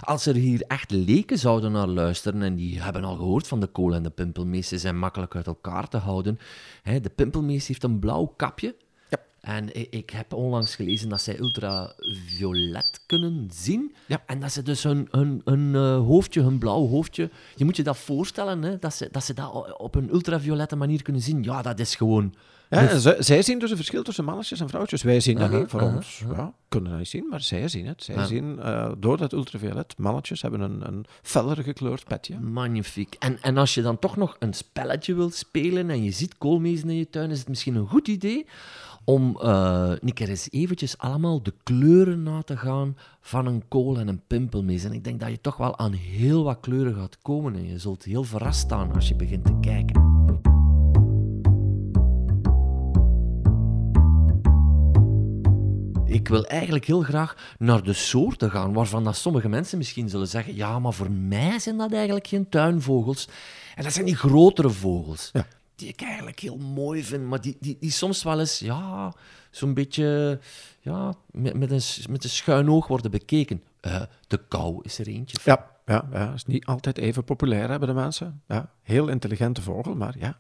Als 0.04 0.26
er 0.26 0.36
hier 0.36 0.64
echt 0.68 0.92
leken 0.92 1.40
zouden 1.40 1.72
naar 1.72 1.88
luisteren 1.88 2.42
en 2.42 2.56
die 2.56 2.82
hebben 2.82 3.04
al 3.04 3.16
gehoord 3.16 3.48
van 3.48 3.60
de 3.60 3.68
kool 3.68 3.94
en 3.94 4.04
de 4.04 4.10
pimpelmees, 4.10 4.68
ze 4.68 4.78
zijn 4.78 5.00
makkelijk 5.00 5.36
uit 5.36 5.48
elkaar 5.48 5.88
te 5.88 5.98
houden. 5.98 6.40
De 6.84 7.12
pimpelmees 7.16 7.68
heeft 7.68 7.84
een 7.84 8.00
blauw 8.00 8.26
kapje. 8.26 8.76
En 9.44 9.76
ik, 9.76 9.88
ik 9.90 10.10
heb 10.10 10.34
onlangs 10.34 10.76
gelezen 10.76 11.10
dat 11.10 11.22
zij 11.22 11.40
ultraviolet 11.40 13.00
kunnen 13.06 13.50
zien. 13.54 13.96
Ja. 14.06 14.24
En 14.26 14.40
dat 14.40 14.52
ze 14.52 14.64
dus 14.64 14.84
hun, 14.84 15.08
hun, 15.12 15.42
hun 15.46 15.74
uh, 15.74 15.98
hoofdje, 15.98 16.42
hun 16.42 16.58
blauw 16.58 16.88
hoofdje... 16.88 17.30
Je 17.56 17.66
moet 17.66 17.76
je 17.76 17.84
dat 17.84 17.98
voorstellen, 17.98 18.62
hè, 18.62 18.80
dat, 18.80 18.94
ze, 18.94 19.08
dat 19.12 19.24
ze 19.24 19.34
dat 19.34 19.78
op 19.78 19.96
een 19.96 20.10
ultraviolette 20.14 20.76
manier 20.76 21.02
kunnen 21.02 21.22
zien. 21.22 21.44
Ja, 21.44 21.62
dat 21.62 21.80
is 21.80 21.96
gewoon... 21.96 22.34
Ja, 22.70 22.98
zij, 23.20 23.42
zien 23.42 23.60
dus 23.60 23.70
een 23.70 23.76
verschil 23.76 24.04
tussen 24.04 24.26
mannetjes 24.26 24.60
en 24.60 24.70
vrouwtjes. 24.70 25.02
Wij 25.04 25.20
zien 25.20 25.38
dat 25.38 25.50
Aha, 25.50 25.58
niet, 25.58 25.70
voor 25.70 25.82
aha, 25.82 25.96
ons 25.96 26.24
ja, 26.36 26.54
kunnen 26.68 26.90
dat 26.90 27.00
niet 27.00 27.10
zien, 27.10 27.28
maar 27.30 27.42
zij 27.42 27.68
zien 27.68 27.86
het. 27.86 28.04
Zij 28.04 28.16
Ja. 28.16 28.26
zien, 28.26 28.60
uh, 28.60 28.92
door 28.98 29.18
dat 29.18 29.34
ultraviolet, 29.34 29.98
mannetjes 29.98 30.42
hebben 30.42 30.62
een, 30.62 30.88
een 30.88 31.06
feller 31.22 31.64
gekleurd 31.64 32.04
petje. 32.04 32.40
Magnifiek. 32.40 33.16
En, 33.20 33.42
en 33.42 33.58
als 33.58 33.74
je 33.74 33.82
dan 33.82 34.00
toch 34.00 34.18
nog 34.18 34.36
een 34.40 34.54
spelletje 34.54 35.16
wilt 35.16 35.36
spelen 35.36 35.90
en 35.90 36.04
je 36.04 36.12
ziet 36.12 36.38
koolmezen 36.38 36.90
in 36.90 36.96
je 36.96 37.10
tuin, 37.10 37.32
is 37.32 37.40
het 37.40 37.50
misschien 37.50 37.76
een 37.76 37.88
goed 37.88 38.08
idee 38.08 38.46
om 39.06 39.38
uh, 39.42 39.92
keer 40.14 40.30
eens 40.30 40.52
eventjes 40.52 40.98
allemaal 40.98 41.44
de 41.44 41.54
kleuren 41.64 42.24
na 42.24 42.42
te 42.42 42.58
gaan 42.58 42.98
van 43.22 43.46
een 43.46 43.68
kool 43.68 44.00
en 44.00 44.08
een 44.08 44.22
pimpelmees. 44.28 44.84
En 44.84 44.94
ik 44.94 45.04
denk 45.04 45.20
dat 45.20 45.30
je 45.30 45.42
toch 45.42 45.58
wel 45.58 45.78
aan 45.78 45.94
heel 45.94 46.44
wat 46.44 46.60
kleuren 46.60 46.96
gaat 46.96 47.18
komen 47.22 47.56
en 47.56 47.68
je 47.68 47.80
zult 47.80 48.04
heel 48.04 48.24
verrast 48.24 48.60
staan 48.60 48.94
als 48.94 49.08
je 49.08 49.16
begint 49.16 49.46
te 49.46 49.58
kijken. 49.62 50.12
Ik 56.06 56.28
wil 56.28 56.46
eigenlijk 56.46 56.86
heel 56.86 57.02
graag 57.02 57.56
naar 57.58 57.84
de 57.84 57.94
soorten 57.94 58.52
gaan, 58.52 58.74
waarvan 58.74 59.04
dat 59.04 59.16
sommige 59.16 59.50
mensen 59.50 59.78
misschien 59.78 60.10
zullen 60.10 60.28
zeggen: 60.28 60.56
ja, 60.56 60.80
maar 60.80 60.94
voor 60.94 61.12
mij 61.12 61.60
zijn 61.60 61.78
dat 61.78 61.94
eigenlijk 61.94 62.28
geen 62.28 62.50
tuinvogels. 62.50 63.28
En 63.76 63.84
dat 63.84 63.94
zijn 63.94 64.06
die 64.06 64.16
grotere 64.16 64.70
vogels. 64.70 65.30
Ja. 65.34 65.46
Die 65.76 65.88
ik 65.88 66.02
eigenlijk 66.02 66.40
heel 66.40 66.58
mooi 66.58 67.04
vind, 67.04 67.24
maar 67.24 67.42
die, 67.42 67.58
die, 67.60 67.78
die 67.80 67.92
soms 67.92 68.24
wel 68.24 68.40
eens, 68.40 68.60
ja, 68.60 69.14
zo'n 69.52 69.74
beetje, 69.74 70.40
ja, 70.80 71.14
met, 71.32 71.54
met, 71.54 71.72
een, 71.72 71.82
met 72.10 72.24
een 72.24 72.30
schuin 72.30 72.70
oog 72.70 72.88
worden 72.88 73.12
bekeken. 73.12 73.64
Uh, 73.82 74.02
de 74.28 74.40
kou 74.48 74.80
is 74.84 75.00
er 75.00 75.08
eentje. 75.08 75.38
Ja, 75.44 75.72
ja, 75.86 76.08
ja, 76.12 76.34
is 76.34 76.46
niet 76.46 76.66
altijd 76.66 76.98
even 76.98 77.24
populair 77.24 77.68
bij 77.68 77.88
de 77.88 77.94
mensen. 77.94 78.42
Ja, 78.48 78.72
heel 78.82 79.08
intelligente 79.08 79.62
vogel, 79.62 79.96
maar 79.96 80.18
ja, 80.18 80.40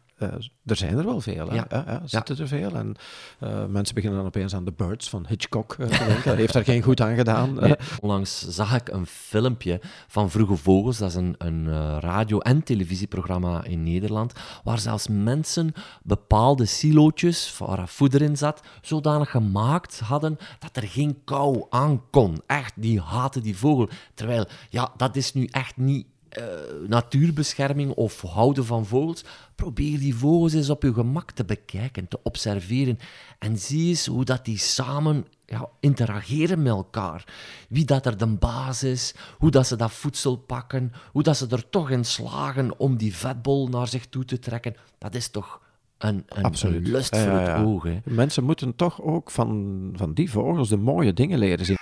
er 0.65 0.75
zijn 0.75 0.97
er 0.97 1.05
wel 1.05 1.21
veel. 1.21 1.49
Hè? 1.49 1.55
Ja. 1.55 1.65
Ja, 1.69 1.83
ja, 1.87 2.01
zitten 2.05 2.37
er 2.37 2.47
veel. 2.47 2.75
En 2.75 2.95
uh, 3.43 3.65
mensen 3.65 3.95
beginnen 3.95 4.19
dan 4.19 4.27
opeens 4.27 4.55
aan 4.55 4.63
The 4.63 4.71
Birds 4.71 5.09
van 5.09 5.25
Hitchcock 5.27 5.75
uh, 5.79 5.87
te 5.87 6.05
denken. 6.05 6.23
Dat 6.23 6.35
heeft 6.35 6.53
daar 6.53 6.63
geen 6.63 6.81
goed 6.81 7.01
aan 7.01 7.15
gedaan. 7.15 7.53
Nee. 7.63 7.75
Onlangs 8.01 8.47
zag 8.47 8.75
ik 8.75 8.89
een 8.89 9.05
filmpje 9.05 9.81
van 10.07 10.29
Vroege 10.31 10.55
Vogels. 10.55 10.97
Dat 10.97 11.09
is 11.09 11.15
een, 11.15 11.35
een 11.37 11.99
radio- 11.99 12.39
en 12.39 12.63
televisieprogramma 12.63 13.63
in 13.63 13.83
Nederland. 13.83 14.33
Waar 14.63 14.79
zelfs 14.79 15.07
mensen 15.07 15.73
bepaalde 16.03 16.65
silootjes 16.65 17.57
waar 17.57 17.87
voeder 17.87 18.21
in 18.21 18.37
zat, 18.37 18.61
zodanig 18.81 19.31
gemaakt 19.31 19.99
hadden 19.99 20.37
dat 20.59 20.75
er 20.83 20.87
geen 20.87 21.21
kou 21.23 21.65
aan 21.69 22.01
kon. 22.09 22.41
Echt, 22.47 22.73
die 22.75 23.01
haten 23.01 23.43
die 23.43 23.57
vogel. 23.57 23.89
Terwijl, 24.13 24.45
ja, 24.69 24.91
dat 24.97 25.15
is 25.15 25.33
nu 25.33 25.45
echt 25.45 25.77
niet 25.77 26.05
uh, 26.39 26.87
natuurbescherming 26.87 27.91
of 27.91 28.21
houden 28.21 28.65
van 28.65 28.85
vogels. 28.85 29.23
Probeer 29.55 29.99
die 29.99 30.15
vogels 30.15 30.53
eens 30.53 30.69
op 30.69 30.83
je 30.83 30.93
gemak 30.93 31.31
te 31.31 31.45
bekijken, 31.45 32.07
te 32.07 32.19
observeren. 32.23 32.99
En 33.39 33.57
zie 33.57 33.87
eens 33.87 34.05
hoe 34.05 34.25
dat 34.25 34.45
die 34.45 34.57
samen 34.57 35.25
ja, 35.45 35.69
interageren 35.79 36.61
met 36.61 36.73
elkaar. 36.73 37.33
Wie 37.69 37.85
dat 37.85 38.05
er 38.05 38.17
de 38.17 38.27
baas 38.27 38.83
is, 38.83 39.15
hoe 39.37 39.51
dat 39.51 39.67
ze 39.67 39.75
dat 39.75 39.91
voedsel 39.91 40.35
pakken, 40.35 40.91
hoe 41.11 41.23
dat 41.23 41.37
ze 41.37 41.47
er 41.49 41.69
toch 41.69 41.89
in 41.89 42.05
slagen 42.05 42.79
om 42.79 42.97
die 42.97 43.15
vetbol 43.15 43.67
naar 43.67 43.87
zich 43.87 44.07
toe 44.07 44.25
te 44.25 44.39
trekken. 44.39 44.75
Dat 44.97 45.15
is 45.15 45.27
toch 45.27 45.61
een, 45.97 46.23
een, 46.27 46.43
Absoluut. 46.43 46.85
een 46.85 46.91
lust 46.91 47.15
ja, 47.15 47.21
voor 47.21 47.31
ja, 47.31 47.57
het 47.57 47.65
oog. 47.65 47.83
Hè? 47.83 47.99
Mensen 48.03 48.43
moeten 48.43 48.75
toch 48.75 49.01
ook 49.01 49.31
van, 49.31 49.89
van 49.95 50.13
die 50.13 50.31
vogels 50.31 50.69
de 50.69 50.77
mooie 50.77 51.13
dingen 51.13 51.39
leren 51.39 51.65
zien. 51.65 51.77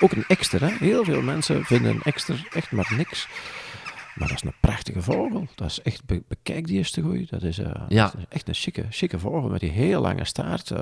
Ook 0.00 0.12
een 0.12 0.24
ekster, 0.28 0.60
hè? 0.60 0.66
Heel 0.78 1.04
veel 1.04 1.22
mensen 1.22 1.64
vinden 1.64 1.90
een 1.90 2.02
ekster 2.02 2.48
echt 2.52 2.70
maar 2.72 2.92
niks. 2.96 3.28
Maar 4.14 4.28
dat 4.28 4.36
is 4.36 4.42
een 4.42 4.54
prachtige 4.60 5.02
vogel. 5.02 5.46
Dat 5.54 5.70
is 5.70 5.82
echt, 5.82 6.04
be 6.04 6.22
bekijk 6.28 6.66
die 6.66 6.78
eens 6.78 6.90
te 6.90 7.02
goed. 7.02 7.30
Dat 7.30 7.42
is, 7.42 7.58
uh, 7.58 7.66
Ja. 7.88 8.04
dat 8.04 8.14
is 8.18 8.24
echt 8.28 8.48
een 8.48 8.54
chique, 8.54 8.86
chique 8.90 9.18
vogel 9.18 9.48
met 9.48 9.60
die 9.60 9.70
heel 9.70 10.00
lange 10.00 10.24
staart. 10.24 10.70
uh, 10.70 10.78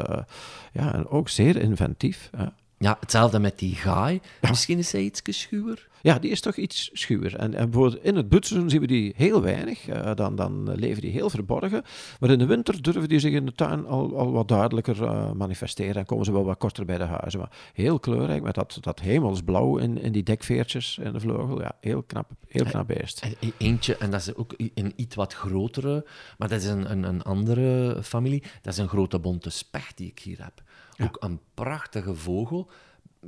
ja, 0.73 0.95
en 0.95 1.09
ook 1.09 1.29
zeer 1.29 1.57
inventief. 1.57 2.31
hè. 2.37 2.45
Ja, 2.83 2.97
hetzelfde 3.01 3.39
met 3.39 3.59
die 3.59 3.75
gaai. 3.75 4.21
Misschien 4.49 4.79
is 4.79 4.93
hij 4.93 5.03
iets 5.03 5.23
schuwer. 5.25 5.89
Ja, 6.03 6.19
die 6.19 6.31
is 6.31 6.41
toch 6.41 6.57
iets 6.57 6.91
schuwer. 6.93 7.37
En, 7.37 7.55
en 7.55 7.71
bijvoorbeeld 7.71 8.05
in 8.05 8.17
het 8.17 8.29
butseizoen 8.29 8.71
zien 8.71 8.81
we 8.81 8.87
die 8.87 9.13
heel 9.17 9.43
weinig. 9.43 9.89
Uh, 9.89 10.15
dan, 10.15 10.37
dan 10.37 10.75
leven 10.75 11.03
die 11.03 11.11
heel 11.11 11.31
verborgen. 11.31 11.83
Maar 12.21 12.31
in 12.31 12.39
de 12.39 12.47
winter 12.47 12.83
durven 12.83 13.09
die 13.09 13.19
zich 13.19 13.33
in 13.33 13.47
de 13.47 13.53
tuin 13.53 13.87
al, 13.87 14.17
al 14.17 14.33
wat 14.33 14.49
duidelijker 14.49 15.03
uh, 15.03 15.33
manifesteren. 15.33 15.95
En 15.95 16.05
komen 16.05 16.25
ze 16.25 16.33
wel 16.33 16.45
wat 16.45 16.59
korter 16.59 16.85
bij 16.85 16.99
de 16.99 17.05
huizen. 17.05 17.41
Maar 17.41 17.51
heel 17.73 17.99
kleurrijk, 17.99 18.43
met 18.43 18.55
dat, 18.55 18.79
dat 18.81 19.01
hemelsblauw 19.01 19.77
in, 19.77 19.99
in 19.99 20.13
die 20.13 20.23
dekveertjes 20.23 20.99
en 20.99 21.13
de 21.13 21.21
vleugel. 21.21 21.61
Ja, 21.61 21.77
heel 21.81 22.03
knap, 22.03 22.31
heel 22.49 22.65
knap 22.65 22.87
beest. 22.87 23.21
En 23.21 23.53
eentje, 23.59 23.97
en 23.97 24.11
dat 24.11 24.21
is 24.21 24.35
ook 24.35 24.55
een 24.75 24.93
iets 24.97 25.15
wat 25.15 25.35
grotere, 25.35 26.07
maar 26.39 26.49
dat 26.49 26.61
is 26.61 26.67
een, 26.67 26.91
een, 26.91 27.03
een 27.03 27.23
andere 27.23 27.99
familie. 28.03 28.43
Dat 28.63 28.73
is 28.73 28.79
een 28.79 28.89
grote 28.89 29.19
bonte 29.19 29.51
specht 29.51 29.97
die 29.97 30.09
ik 30.09 30.19
hier 30.19 30.43
heb. 30.43 30.63
Ja. 31.01 31.07
Ook 31.07 31.17
een 31.21 31.41
prachtige 31.55 32.15
vogel. 32.15 32.71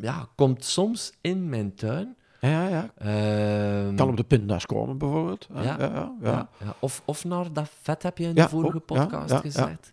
Ja, 0.01 0.29
komt 0.35 0.65
soms 0.65 1.13
in 1.21 1.49
mijn 1.49 1.75
tuin. 1.75 2.17
Ja, 2.41 2.69
ja. 2.69 2.91
Ehm, 2.97 3.97
Kan 3.97 4.09
op 4.09 4.17
de 4.17 4.25
pinda's 4.25 4.67
komen, 4.67 4.99
bijvoorbeeld. 4.99 5.49
Ja, 5.55 5.63
Ja. 5.63 5.77
ja, 5.79 5.87
ja. 5.95 6.13
ja, 6.23 6.49
ja. 6.65 6.75
Of, 6.79 7.03
of 7.05 7.25
naar 7.25 7.53
dat 7.53 7.71
vet 7.83 8.03
heb 8.03 8.19
je 8.19 8.25
in 8.25 8.35
de 8.35 8.49
vorige 8.49 8.77
ook, 8.77 8.85
podcast 8.87 9.35
gezegd. 9.35 9.93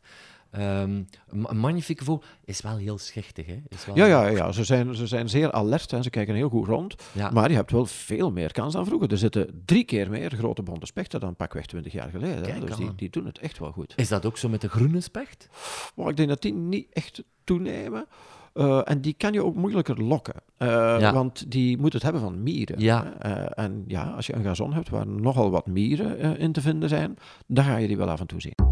Ehm, 0.52 1.02
een 1.28 1.58
magnifieke 1.58 2.04
vogel 2.04 2.24
is 2.46 2.62
wel 2.62 2.78
heel 2.78 2.98
schichtig. 2.98 3.46
Hè? 3.46 3.62
Is 3.68 3.86
wel 3.86 3.96
Ja, 3.96 4.06
ja, 4.06 4.28
ja. 4.28 4.52
Ze, 4.52 4.64
zijn, 4.64 4.96
ze 4.96 5.08
zijn 5.08 5.30
zeer 5.30 5.52
alert 5.52 5.94
en 5.94 6.04
ze 6.04 6.10
kijken 6.10 6.36
heel 6.36 6.50
goed 6.50 6.68
rond. 6.68 6.96
Ja. 7.12 7.30
Maar 7.32 7.50
je 7.50 7.56
hebt 7.56 7.72
wel 7.72 7.86
veel 7.86 8.32
meer 8.32 8.52
kans 8.52 8.74
dan 8.74 8.86
vroeger. 8.86 9.12
Er 9.12 9.18
zitten 9.18 9.62
drie 9.66 9.84
keer 9.84 10.10
meer 10.10 10.32
grote 10.32 10.62
bonte 10.64 10.86
spechten 10.86 11.20
dan 11.20 11.36
pakweg 11.36 11.66
20 11.66 11.94
jaar 11.94 12.10
geleden. 12.10 12.42
Kijk 12.42 12.68
Dus 12.68 12.76
die, 12.76 12.96
die 12.96 13.10
doen 13.10 13.26
het 13.26 13.40
echt 13.40 13.60
wel 13.60 13.72
goed. 13.72 13.94
Is 13.96 14.08
dat 14.08 14.26
ook 14.26 14.38
zo 14.38 14.50
met 14.50 14.62
de 14.62 14.70
groene 14.70 15.02
specht? 15.02 15.50
Maar 15.96 16.10
ik 16.10 16.18
denk 16.18 16.30
dat 16.30 16.42
die 16.42 16.54
niet 16.54 16.88
echt 16.94 17.24
toenemen. 17.44 18.08
Eh, 18.54 18.82
en 18.84 19.02
die 19.02 19.14
kan 19.14 19.34
je 19.34 19.44
ook 19.44 19.56
moeilijker 19.56 20.04
lokken. 20.04 20.34
Eh, 20.58 20.68
Ja. 21.00 21.14
Want 21.14 21.52
die 21.52 21.78
moet 21.78 21.94
het 21.94 22.04
hebben 22.04 22.22
van 22.22 22.44
mieren. 22.44 22.80
Ja. 22.80 23.14
Eh, 23.20 23.64
en 23.66 23.84
ja, 23.88 24.04
als 24.04 24.28
je 24.28 24.36
een 24.36 24.44
gazon 24.44 24.74
hebt 24.74 24.90
waar 24.90 25.08
nogal 25.08 25.50
wat 25.50 25.68
mieren 25.68 26.38
in 26.38 26.52
te 26.52 26.62
vinden 26.62 26.90
zijn, 26.90 27.18
dan 27.48 27.66
ga 27.66 27.78
je 27.78 27.88
die 27.88 27.98
wel 27.98 28.10
af 28.10 28.20
en 28.20 28.28
toe 28.28 28.42
zien. 28.42 28.69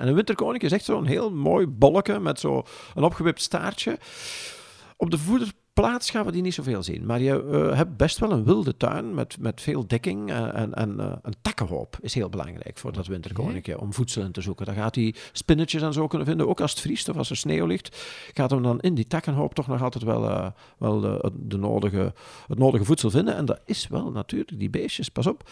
En 0.00 0.08
een 0.08 0.14
winterkoning 0.14 0.62
is 0.62 0.72
echt 0.72 0.84
zo'n 0.84 1.06
heel 1.06 1.30
mooi 1.30 1.66
bolletje 1.66 2.20
met 2.20 2.40
zo 2.40 2.62
een 2.94 3.02
opgewipt 3.02 3.42
staartje. 3.42 3.98
Op 4.96 5.10
de 5.10 5.18
voederplaats 5.18 5.58
gaan 5.82 6.24
we 6.24 6.32
die 6.32 6.42
niet 6.42 6.54
zoveel 6.54 6.82
zien. 6.82 7.06
Maar 7.06 7.20
je 7.20 7.44
eh, 7.50 7.76
hebt 7.76 7.96
best 7.96 8.18
wel 8.18 8.30
een 8.30 8.44
wilde 8.44 8.76
tuin 8.76 9.14
met, 9.14 9.36
met 9.40 9.60
veel 9.60 9.86
dekking. 9.86 10.30
En, 10.30 10.74
en, 10.74 11.00
eh, 11.00 11.12
een 11.22 11.34
takkenhoop 11.42 11.98
is 12.00 12.14
heel 12.14 12.28
belangrijk 12.28 12.78
voor 12.78 12.92
dat 12.92 13.06
winterkoninkje. 13.06 13.80
Om 13.80 13.94
voedsel 13.94 14.22
in 14.22 14.32
te 14.32 14.40
zoeken. 14.40 14.66
Dan 14.66 14.74
gaat 14.74 14.94
hij 14.94 15.14
spinnetjes 15.32 15.82
en 15.82 15.92
zo 15.92 16.06
kunnen 16.06 16.26
vinden. 16.26 16.48
Ook 16.48 16.60
als 16.60 16.70
het 16.70 16.80
vriest 16.80 17.08
of 17.08 17.16
als 17.16 17.30
er 17.30 17.36
sneeuw 17.36 17.66
ligt. 17.66 17.96
Gaat 18.34 18.50
hem 18.50 18.62
dan 18.62 18.80
in 18.80 18.94
die 18.94 19.06
takkenhoop 19.06 19.54
toch 19.54 19.66
nog 19.66 19.82
altijd 19.82 20.04
wel, 20.04 20.28
eh, 20.28 20.46
wel 20.78 21.00
de, 21.00 21.32
de 21.34 21.58
nodige, 21.58 22.14
het 22.46 22.58
nodige 22.58 22.84
voedsel 22.84 23.10
vinden. 23.10 23.36
En 23.36 23.44
dat 23.44 23.60
is 23.64 23.88
wel 23.88 24.10
natuurlijk 24.10 24.58
die 24.58 24.70
beestjes. 24.70 25.08
Pas 25.08 25.26
op. 25.26 25.50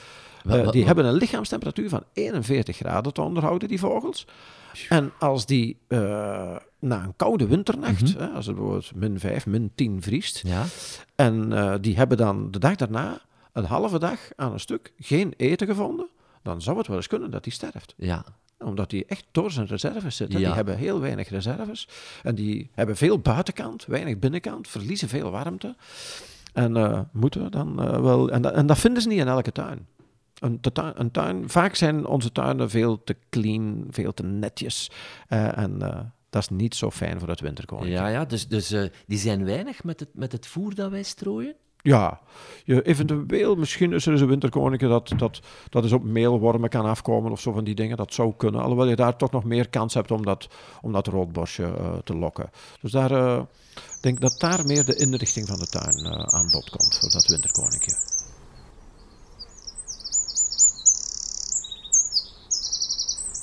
Die 0.71 0.87
hebben 0.87 1.05
een 1.05 1.15
lichaamstemperatuur 1.15 1.89
van 1.89 2.05
41 2.13 2.77
graden 2.77 3.13
te 3.13 3.23
onderhouden, 3.23 3.69
die 3.69 3.79
vogels. 3.79 4.27
En 4.89 5.13
als 5.19 5.47
die 5.47 5.79
na 6.81 7.03
een 7.05 7.17
koude 7.17 7.47
winternacht, 7.47 8.15
hè, 8.19 8.27
als 8.27 8.47
het 8.47 8.55
bijvoorbeeld 8.55 8.95
min 8.95 9.19
5, 9.21 9.47
min 9.47 9.71
10 9.75 10.03
vriest, 10.03 10.43
Ja. 10.47 10.65
en 11.15 11.53
eh, 11.53 11.75
die 11.81 11.97
hebben 11.97 12.17
dan 12.17 12.51
de 12.51 12.59
dag 12.59 12.77
daarna 12.77 13.21
een 13.53 13.65
halve 13.65 13.99
dag 13.99 14.19
aan 14.37 14.53
een 14.53 14.61
stuk 14.61 14.93
geen 14.99 15.35
eten 15.37 15.67
gevonden, 15.67 16.09
dan 16.43 16.63
zou 16.63 16.79
het 16.79 16.87
wel 16.87 16.97
eens 16.97 17.07
kunnen 17.07 17.31
dat 17.31 17.45
die 17.45 17.53
sterft. 17.53 17.95
Ja. 17.97 18.25
Omdat 18.59 18.91
die 18.91 19.05
echt 19.07 19.25
door 19.31 19.51
zijn 19.51 19.67
reserves 19.67 20.17
zitten. 20.17 20.39
Ja. 20.41 20.47
Die 20.47 20.55
hebben 20.55 20.77
heel 20.77 21.01
weinig 21.01 21.29
reserves. 21.29 21.89
En 22.23 22.35
die 22.35 22.71
hebben 22.75 22.97
veel 22.97 23.19
buitenkant, 23.19 23.85
weinig 23.87 24.19
binnenkant, 24.19 24.69
verliezen 24.69 25.09
veel 25.09 25.31
warmte. 25.31 25.77
En 26.53 26.77
eh, 26.77 27.01
moeten 27.13 27.51
dan 27.51 27.83
eh, 27.83 28.01
wel. 28.01 28.29
En, 28.31 28.43
dat- 28.43 28.53
en 28.53 28.67
dat 28.67 28.79
vinden 28.79 29.03
ze 29.03 29.09
niet 29.09 29.19
in 29.19 29.29
elke 29.29 29.53
tuin. 29.53 29.87
Een, 30.39 30.61
tuin, 30.61 30.93
een 30.97 31.11
tuin. 31.11 31.49
Vaak 31.51 31.75
zijn 31.75 32.07
onze 32.07 32.33
tuinen 32.33 32.71
veel 32.71 33.05
te 33.05 33.17
clean, 33.31 33.87
veel 33.91 34.15
te 34.15 34.23
netjes. 34.23 34.91
En 35.29 35.79
dat 36.31 36.43
is 36.43 36.49
niet 36.49 36.75
zo 36.75 36.91
fijn 36.91 37.19
voor 37.19 37.29
het 37.29 37.41
winterkoning. 37.41 37.95
Ja, 37.95 38.09
ja, 38.09 38.25
dus, 38.25 38.49
dus 38.49 38.71
eh, 38.71 38.83
die 39.07 39.19
zijn 39.19 39.45
weinig 39.45 39.85
met 39.85 40.01
het, 40.01 40.09
met 40.13 40.33
het 40.33 40.47
voer 40.47 40.75
dat 40.75 40.91
wij 40.91 41.03
strooien. 41.03 41.55
Ja, 41.83 42.21
je, 42.65 42.83
eventueel, 42.83 43.55
misschien 43.57 43.93
is 43.93 44.07
er 44.07 44.13
eens 44.13 44.21
een 44.21 44.29
winterkoninkje 44.29 44.89
dat, 44.89 45.13
dat, 45.17 45.41
dat 45.69 45.85
is 45.85 45.93
op 45.93 46.05
meelwormen 46.05 46.69
kan 46.69 46.85
afkomen 46.85 47.33
of 47.33 47.41
zo 47.41 47.53
van 47.53 47.65
die 47.65 47.75
dingen. 47.75 47.97
Dat 47.97 48.15
zou 48.15 48.35
kunnen. 48.37 48.61
Alhoewel 48.61 48.89
je 48.89 48.97
daar 48.97 49.17
toch 49.17 49.31
nog 49.31 49.45
meer 49.45 49.69
kans 49.69 49.95
hebt 49.95 50.11
om 50.11 50.25
dat, 50.25 50.49
om 50.81 50.93
dat 50.93 51.07
roodbosje 51.07 51.65
eh, 51.65 51.99
te 52.05 52.17
lokken. 52.17 52.51
Dus 52.81 52.93
daar 52.93 53.11
eh, 53.11 53.43
denk 54.01 54.21
dat 54.21 54.37
daar 54.39 54.67
meer 54.67 54.85
de 54.85 54.97
inrichting 54.97 55.47
van 55.47 55.59
de 55.59 55.67
tuin 55.67 56.07
aan 56.33 56.51
bod 56.51 56.71
komt 56.71 56.99
voor 56.99 57.11
dat 57.11 57.27
winterkoninkje. 57.27 58.18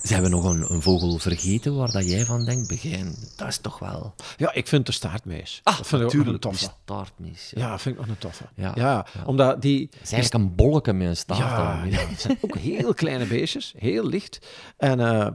Zijn 0.05 0.23
we 0.23 0.29
nog 0.29 0.43
een, 0.43 0.73
een 0.73 0.81
vogel 0.81 1.17
vergeten 1.17 1.75
waar 1.75 1.91
dat 1.91 2.09
jij 2.09 2.25
van 2.25 2.45
denkt? 2.45 2.67
Begin, 2.67 3.15
dat 3.35 3.47
is 3.47 3.57
toch 3.57 3.79
wel... 3.79 4.15
Ja, 4.37 4.53
ik 4.53 4.67
vind 4.67 4.85
de 4.85 4.91
staartmees. 4.91 5.61
Ah, 5.63 5.77
dat 5.77 5.87
vind 5.87 6.01
ik 6.01 6.07
ook 6.07 6.13
nog 6.13 6.33
een 6.33 6.39
toffe. 6.39 6.69
staartmees. 6.83 7.51
Ja. 7.55 7.61
Ja, 7.67 7.79
vind 7.79 7.95
ik 7.95 8.01
nog 8.01 8.09
een 8.09 8.17
toffe. 8.17 8.43
Ja, 8.55 8.71
Ja, 8.75 9.05
ja. 9.13 9.23
omdat 9.25 9.61
die... 9.61 9.89
Het 9.91 10.01
is 10.03 10.11
eigenlijk 10.11 10.43
een 10.43 10.55
bolletje 10.55 10.93
met 10.93 11.07
een 11.07 11.17
staart. 11.17 11.91
Ja, 11.91 11.99
het 11.99 12.21
zijn 12.21 12.37
ook 12.41 12.57
heel 12.57 12.93
kleine 12.93 13.25
beestjes, 13.25 13.73
heel 13.77 14.05
licht. 14.07 14.47
En 14.77 14.99
eh, 14.99 15.27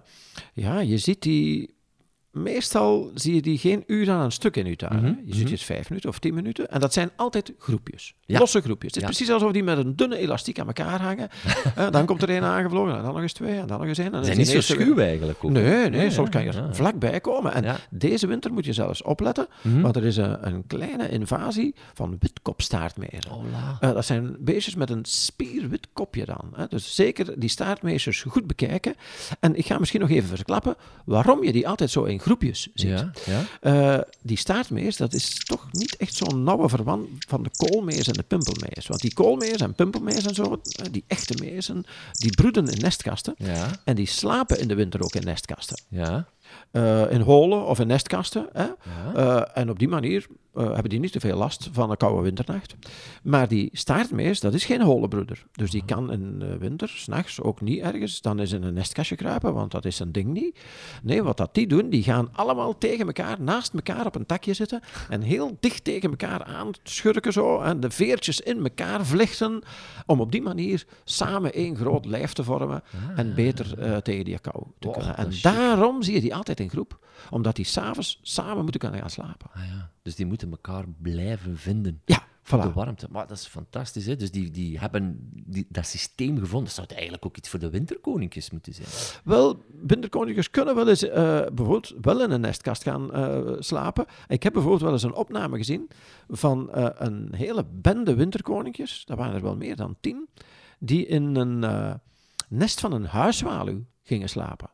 ja, 0.52 0.80
je 0.80 0.98
ziet 0.98 1.22
die... 1.22 1.78
Meestal 2.30 3.10
zie 3.14 3.34
je 3.34 3.42
die 3.42 3.58
geen 3.58 3.84
uur 3.86 4.10
aan 4.10 4.20
een 4.24 4.32
stuk 4.32 4.56
in 4.56 4.66
je 4.66 4.76
tuin. 4.76 4.92
hè. 4.92 5.10
Mhm, 5.10 5.20
Je 5.24 5.34
ziet 5.34 5.42
die 5.42 5.50
eens 5.50 5.64
vijf 5.64 5.88
minuten 5.88 6.10
of 6.10 6.18
tien 6.18 6.34
minuten. 6.34 6.70
En 6.70 6.80
dat 6.80 6.92
zijn 6.92 7.10
altijd 7.16 7.52
groepjes. 7.58 8.14
Ja. 8.26 8.38
Losse 8.38 8.60
groepjes. 8.60 8.94
Het 8.94 8.96
is 8.96 9.08
Ja. 9.08 9.14
precies 9.14 9.30
alsof 9.34 9.52
die 9.52 9.62
met 9.62 9.78
een 9.78 9.96
dunne 9.96 10.16
elastiek 10.16 10.58
aan 10.58 10.66
elkaar 10.66 11.00
hangen. 11.02 11.28
Eh, 11.76 11.90
dan 11.90 12.06
komt 12.06 12.22
er 12.22 12.28
één 12.28 12.42
aangevlogen, 12.42 12.96
en 12.96 13.02
dan 13.02 13.12
nog 13.12 13.22
eens 13.22 13.32
twee, 13.32 13.58
en 13.58 13.66
dan 13.66 13.78
nog 13.78 13.88
eens 13.88 13.98
één. 13.98 14.12
en 14.12 14.18
Ze 14.18 14.24
zijn 14.24 14.36
niet 14.38 14.48
zo 14.48 14.60
schuw 14.60 14.98
eigenlijk 14.98 15.44
ook. 15.44 15.50
Nee, 15.50 15.90
nee, 15.90 16.10
soms 16.10 16.28
ja, 16.32 16.32
kan 16.32 16.44
je 16.44 16.50
er 16.52 16.74
vlakbij 16.74 17.20
komen. 17.20 17.52
En 17.54 17.76
deze 17.90 18.26
winter 18.26 18.52
moet 18.52 18.64
je 18.64 18.72
zelfs 18.72 19.02
opletten, 19.02 19.46
Mhm. 19.62 19.80
want 19.80 19.96
er 19.96 20.04
is 20.04 20.16
een, 20.16 20.46
een 20.46 20.66
kleine 20.66 21.08
invasie 21.08 21.74
van 21.94 22.16
witkopstaartmezen. 22.20 23.30
Hola. 23.30 23.76
Eh, 23.80 23.92
dat 23.92 24.04
zijn 24.04 24.36
beestjes 24.40 24.74
met 24.74 24.90
een 24.90 25.04
spierwit 25.04 25.86
kopje 25.92 26.24
dan. 26.24 26.50
Hè. 26.54 26.66
Dus 26.68 26.94
zeker 26.94 27.40
die 27.40 27.48
staartmeesters 27.48 28.22
goed 28.22 28.46
bekijken. 28.46 28.94
En 29.40 29.56
ik 29.58 29.66
ga 29.66 29.78
misschien 29.78 30.00
nog 30.00 30.10
even 30.10 30.28
verklappen 30.36 30.74
waarom 31.04 31.44
je 31.44 31.52
die 31.52 31.68
altijd 31.68 31.90
zo 31.90 32.04
in 32.04 32.19
groepjes 32.20 32.62
ziet. 32.74 32.88
Ja, 32.88 33.10
ja. 33.26 33.44
Eh, 33.60 34.04
die 34.22 34.36
staartmees, 34.36 34.96
dat 34.96 35.12
is 35.14 35.44
toch 35.44 35.68
niet 35.72 35.96
echt 35.96 36.14
zo'n 36.14 36.42
nauwe 36.44 36.68
verwant 36.68 37.08
van 37.28 37.42
de 37.42 37.50
koolmees 37.56 38.06
en 38.06 38.12
de 38.12 38.22
pimpelmees. 38.22 38.86
Want 38.86 39.00
die 39.00 39.14
koolmees 39.14 39.56
en 39.60 39.74
pimpelmees 39.74 40.24
en 40.26 40.34
zo, 40.34 40.60
eh, 40.62 40.86
die 40.90 41.04
echte 41.06 41.34
mezen, 41.42 41.84
die 42.12 42.30
broeden 42.30 42.68
in 42.68 42.80
nestkasten. 42.80 43.34
Ja, 43.38 43.80
En 43.84 43.94
die 43.94 44.06
slapen 44.06 44.60
in 44.60 44.68
de 44.68 44.74
winter 44.74 45.02
ook 45.02 45.14
in 45.14 45.24
nestkasten. 45.24 45.80
ja. 45.88 46.26
Eh, 46.70 47.12
in 47.12 47.20
holen 47.20 47.66
of 47.66 47.78
in 47.80 47.86
nestkasten. 47.86 48.48
Hè? 48.52 48.62
Ja. 48.62 48.74
Eh, 49.14 49.58
en 49.62 49.70
op 49.70 49.78
die 49.78 49.88
manier 49.88 50.26
eh, 50.54 50.64
hebben 50.64 50.88
die 50.88 51.00
niet 51.00 51.12
te 51.12 51.20
veel 51.20 51.36
last 51.36 51.68
van 51.72 51.90
een 51.90 51.96
koude 51.96 52.22
winternacht. 52.22 52.74
Maar 53.22 53.48
die 53.48 53.68
staartmees, 53.72 54.40
dat 54.40 54.54
is 54.54 54.64
geen 54.64 54.82
holenbroeder. 54.82 55.46
Dus 55.52 55.70
die 55.70 55.84
kan 55.84 56.12
in 56.12 56.38
de 56.38 56.58
winter, 56.58 56.88
s'nachts, 56.88 57.40
ook 57.40 57.60
niet 57.60 57.80
ergens 57.80 58.20
dan 58.20 58.38
eens 58.38 58.52
in 58.52 58.62
een 58.62 58.74
nestkastje 58.74 59.16
kruipen, 59.16 59.54
want 59.54 59.70
dat 59.70 59.84
is 59.84 59.98
een 59.98 60.12
ding 60.12 60.32
niet. 60.32 60.58
Nee, 61.02 61.22
wat 61.22 61.36
dat 61.36 61.54
die 61.54 61.66
doen, 61.66 61.88
die 61.88 62.02
gaan 62.02 62.28
allemaal 62.32 62.78
tegen 62.78 63.06
elkaar, 63.06 63.40
naast 63.40 63.74
elkaar 63.74 64.06
op 64.06 64.14
een 64.14 64.26
takje 64.26 64.54
zitten 64.54 64.80
en 65.08 65.20
heel 65.20 65.56
dicht 65.60 65.84
tegen 65.84 66.10
elkaar 66.10 66.44
aan 66.44 66.70
schurken 66.82 67.32
zo 67.32 67.60
en 67.60 67.80
de 67.80 67.90
veertjes 67.90 68.40
in 68.40 68.62
elkaar 68.62 69.06
vlechten 69.06 69.62
om 70.06 70.20
op 70.20 70.32
die 70.32 70.42
manier 70.42 70.86
samen 71.04 71.52
één 71.52 71.76
groot 71.76 72.04
lijf 72.04 72.32
te 72.32 72.44
vormen 72.44 72.82
en 73.16 73.34
beter 73.34 74.02
tegen 74.02 74.24
die 74.24 74.38
kou 74.38 74.64
te 74.78 74.90
kunnen. 74.90 75.16
En 75.16 75.32
daarom 75.42 76.02
zie 76.02 76.14
je 76.14 76.20
die 76.20 76.34
altijd 76.40 76.60
in 76.60 76.70
groep, 76.70 77.06
omdat 77.30 77.56
die 77.56 77.64
s'avonds 77.64 78.18
samen 78.22 78.62
moeten 78.62 78.80
kunnen 78.80 79.00
gaan 79.00 79.10
slapen. 79.10 79.50
Ah, 79.52 79.66
ja. 79.66 79.90
Dus 80.02 80.14
die 80.14 80.26
moeten 80.26 80.50
elkaar 80.50 80.84
blijven 80.98 81.58
vinden. 81.58 82.02
Ja, 82.04 82.22
voilà. 82.42 82.62
de 82.62 82.72
warmte. 82.72 83.06
Maar 83.10 83.26
dat 83.26 83.36
is 83.36 83.46
fantastisch, 83.46 84.06
hè? 84.06 84.16
Dus 84.16 84.30
die, 84.30 84.50
die 84.50 84.78
hebben 84.78 85.30
die, 85.32 85.66
dat 85.68 85.86
systeem 85.86 86.38
gevonden. 86.38 86.64
Dat 86.64 86.74
zou 86.74 86.86
eigenlijk 86.88 87.26
ook 87.26 87.36
iets 87.36 87.48
voor 87.48 87.58
de 87.58 87.70
winterkoninkjes 87.70 88.50
moeten 88.50 88.74
zijn. 88.74 88.88
Wel, 89.24 89.64
winterkoninkjes 89.82 90.50
kunnen 90.50 90.74
wel 90.74 90.88
eens 90.88 91.02
eh, 91.02 91.40
bijvoorbeeld 91.52 91.94
wel 92.00 92.22
in 92.22 92.30
een 92.30 92.40
nestkast 92.40 92.82
gaan 92.82 93.12
eh, 93.12 93.52
slapen. 93.58 94.06
Ik 94.28 94.42
heb 94.42 94.52
bijvoorbeeld 94.52 94.82
wel 94.82 94.92
eens 94.92 95.02
een 95.02 95.14
opname 95.14 95.56
gezien 95.56 95.90
van 96.28 96.72
eh, 96.72 96.88
een 96.94 97.34
hele 97.34 97.64
bende 97.64 98.14
winterkoninkjes, 98.14 99.04
dat 99.04 99.18
waren 99.18 99.34
er 99.34 99.42
wel 99.42 99.56
meer 99.56 99.76
dan 99.76 99.96
tien, 100.00 100.28
die 100.78 101.06
in 101.06 101.36
een 101.36 101.58
nest 102.48 102.80
van 102.80 102.92
een 102.92 103.04
huiswaluw 103.04 103.84
gingen 104.02 104.28
slapen. 104.28 104.70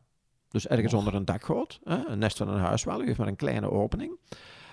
Dus 0.57 0.67
ergens 0.67 0.93
onder 0.93 1.13
een 1.13 1.25
dakgoot. 1.25 1.79
Hè? 1.83 2.05
Een 2.07 2.19
nest 2.19 2.37
van 2.37 2.47
een 2.49 2.59
huiswaluw 2.59 3.05
heeft 3.05 3.17
maar 3.17 3.27
een 3.27 3.35
kleine 3.35 3.71
opening. 3.71 4.11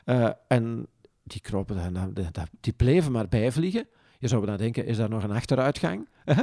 Eh, 0.04 0.30
en 0.48 0.86
die 1.22 1.40
kropen, 1.40 1.94
daar- 2.32 2.48
die 2.60 2.72
bleven 2.72 3.12
maar 3.12 3.28
bijvliegen. 3.28 3.86
Je 4.18 4.28
zou 4.28 4.46
dan 4.46 4.56
denken, 4.56 4.86
is 4.86 4.96
daar 4.96 5.08
nog 5.08 5.22
een 5.22 5.30
achteruitgang? 5.30 6.08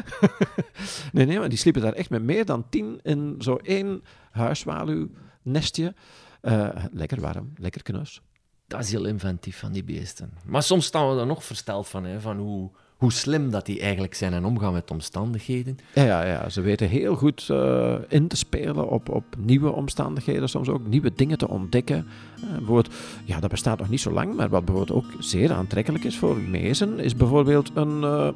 nee, 1.14 1.26
nee, 1.26 1.40
maar 1.40 1.50
die 1.50 1.58
sliepen 1.58 1.82
daar 1.82 1.94
echt 1.94 2.10
met 2.10 2.24
meer 2.24 2.46
dan 2.46 2.70
tien 2.70 3.00
in 3.04 3.36
zo 3.40 3.56
één 3.56 4.04
huiswaluwnestje. 4.32 5.94
Eh, 6.42 6.70
lekker 6.92 7.22
warm, 7.22 7.54
lekker 7.56 7.84
knus. 7.84 8.22
Dat 8.68 8.80
is 8.80 8.92
heel 8.92 9.06
inventief 9.06 9.60
van 9.60 9.72
die 9.72 9.84
beesten. 9.84 10.34
Maar 10.46 10.64
soms 10.64 10.86
staan 10.86 11.16
we 11.16 11.20
er 11.20 11.26
nog 11.28 11.44
versteld 11.44 11.88
van, 11.88 12.04
hè, 12.04 12.20
van 12.22 12.38
hoe, 12.38 12.72
hoe 13.02 13.12
slim 13.12 13.52
dat 13.52 13.66
die 13.66 13.80
eigenlijk 13.80 14.14
zijn 14.14 14.34
en 14.34 14.46
omgaan 14.46 14.74
met 14.74 14.92
omstandigheden. 14.92 15.78
Ja, 15.94 16.04
ja, 16.04 16.26
ja, 16.26 16.50
ze 16.50 16.62
weten 16.62 16.88
heel 16.88 17.16
goed 17.16 17.48
eh, 17.50 17.94
in 18.08 18.28
te 18.28 18.38
spelen 18.38 18.90
op, 18.90 19.10
op 19.10 19.24
nieuwe 19.38 19.72
omstandigheden, 19.72 20.50
soms 20.50 20.70
ook 20.70 20.88
nieuwe 20.88 21.12
dingen 21.16 21.38
te 21.38 21.48
ontdekken. 21.48 22.08
Eh, 22.36 22.50
bijvoorbeeld, 22.58 22.94
ja, 23.26 23.40
dat 23.40 23.50
bestaat 23.50 23.80
nog 23.80 23.90
niet 23.90 24.02
zo 24.02 24.12
lang, 24.12 24.36
maar 24.36 24.50
wat 24.50 24.66
bijvoorbeeld 24.66 24.98
ook 24.98 25.12
zeer 25.20 25.54
aantrekkelijk 25.54 26.04
is 26.04 26.18
voor 26.18 26.38
mezen, 26.38 27.00
is 27.00 27.16
bijvoorbeeld 27.16 27.72
een 27.74 28.04
eh, 28.04 28.28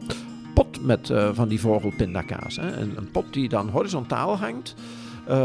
pot 0.54 0.86
met 0.86 1.13
van 1.34 1.47
die 1.47 1.60
vogelpindakaas. 1.60 2.56
Hè? 2.56 2.78
Een, 2.78 2.97
een 2.97 3.12
pot 3.12 3.34
die 3.34 3.49
dan 3.49 3.69
horizontaal 3.69 4.38
hangt. 4.38 4.75
En 5.25 5.36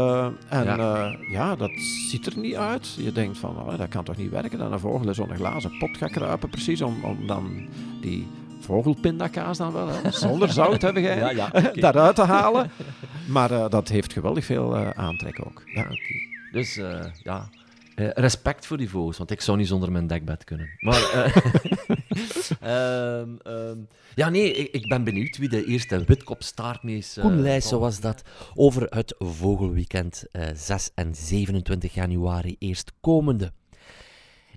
Ja. 0.49 0.63
ja. 0.63 1.15
ja, 1.31 1.55
dat 1.55 1.71
ziet 2.09 2.25
er 2.25 2.37
niet 2.37 2.55
uit. 2.55 2.93
Je 2.93 3.11
denkt 3.11 3.37
van, 3.37 3.57
oh, 3.57 3.77
dat 3.77 3.89
kan 3.89 4.03
toch 4.03 4.17
niet 4.17 4.31
werken 4.31 4.57
dat 4.59 4.71
een 4.71 4.79
vogel 4.79 5.07
in 5.07 5.15
zo'n 5.15 5.35
glazen 5.35 5.77
pot 5.79 5.97
gaat 5.97 6.11
kruipen, 6.11 6.49
precies 6.49 6.81
om, 6.81 7.03
om 7.03 7.27
dan 7.27 7.67
die 8.01 8.27
vogelpindakaas 8.61 9.57
dan 9.57 9.73
wel, 9.73 9.87
hè, 9.87 10.11
zonder 10.11 10.49
zout 10.51 10.81
hebben 10.81 11.01
jij, 11.01 11.17
Ja, 11.17 11.29
ja, 11.29 11.49
daaruit 11.85 12.15
te 12.15 12.21
halen. 12.23 12.71
Maar 13.27 13.51
eh, 13.51 13.69
dat 13.69 13.87
heeft 13.89 14.13
geweldig 14.13 14.45
veel 14.45 14.75
eh, 14.75 14.89
aantrek 14.89 15.39
ook. 15.45 15.63
Ja. 15.65 15.81
Oké. 15.81 15.95
Dus 16.51 16.77
eh, 16.77 17.05
ja, 17.23 17.49
Eh, 17.95 18.09
respect 18.13 18.65
voor 18.65 18.77
die 18.77 18.89
vogels, 18.89 19.17
want 19.17 19.31
ik 19.31 19.41
zou 19.41 19.57
niet 19.57 19.67
zonder 19.67 19.91
mijn 19.91 20.07
dekbed 20.07 20.43
kunnen. 20.43 20.69
Maar, 20.79 21.01
eh, 21.11 21.35
ehm, 23.19 23.29
ehm, 23.43 23.77
ja, 24.15 24.29
nee, 24.29 24.53
ik, 24.53 24.71
ik 24.71 24.87
ben 24.87 25.03
benieuwd 25.03 25.37
wie 25.37 25.49
de 25.49 25.65
eerste 25.65 26.03
witkopstaartmees... 26.03 27.17
Uh, 27.17 27.23
Koen 27.23 27.41
Leijsen 27.41 27.79
was 27.79 27.99
dat 27.99 28.23
over 28.55 28.87
het 28.89 29.15
vogelweekend 29.19 30.25
6 30.53 30.89
en 30.95 31.15
27 31.15 31.93
januari 31.93 32.55
eerstkomende. 32.59 33.51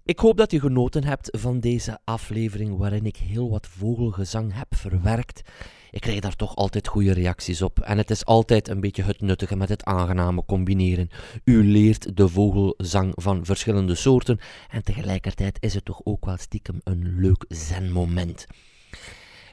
Ik 0.07 0.19
hoop 0.19 0.37
dat 0.37 0.51
je 0.51 0.61
genoten 0.61 1.05
hebt 1.05 1.39
van 1.39 1.61
deze 1.61 1.99
aflevering 2.05 2.77
waarin 2.77 3.07
ik 3.07 3.17
heel 3.17 3.51
wat 3.51 3.67
vogelgezang 3.67 4.55
heb 4.55 4.77
verwerkt. 4.77 5.43
Ik 5.91 6.01
krijg 6.01 6.21
daar 6.21 6.37
toch 6.37 6.57
altijd 6.57 6.89
goede 6.89 7.13
reacties 7.13 7.63
op. 7.63 7.81
En 7.81 7.99
het 7.99 8.11
is 8.11 8.25
altijd 8.25 8.69
een 8.69 8.81
beetje 8.81 9.03
het 9.03 9.21
nuttige 9.21 9.57
met 9.57 9.69
het 9.69 9.85
aangename 9.85 10.45
combineren. 10.45 11.09
U 11.45 11.65
leert 11.65 12.17
de 12.17 12.29
vogelzang 12.29 13.13
van 13.15 13.45
verschillende 13.45 13.95
soorten 13.95 14.39
en 14.71 14.83
tegelijkertijd 14.83 15.57
is 15.61 15.75
het 15.75 15.85
toch 15.85 16.01
ook 16.05 16.25
wel 16.25 16.37
stiekem 16.37 16.81
een 16.83 17.21
leuk 17.21 17.45
zenmoment. 17.49 18.47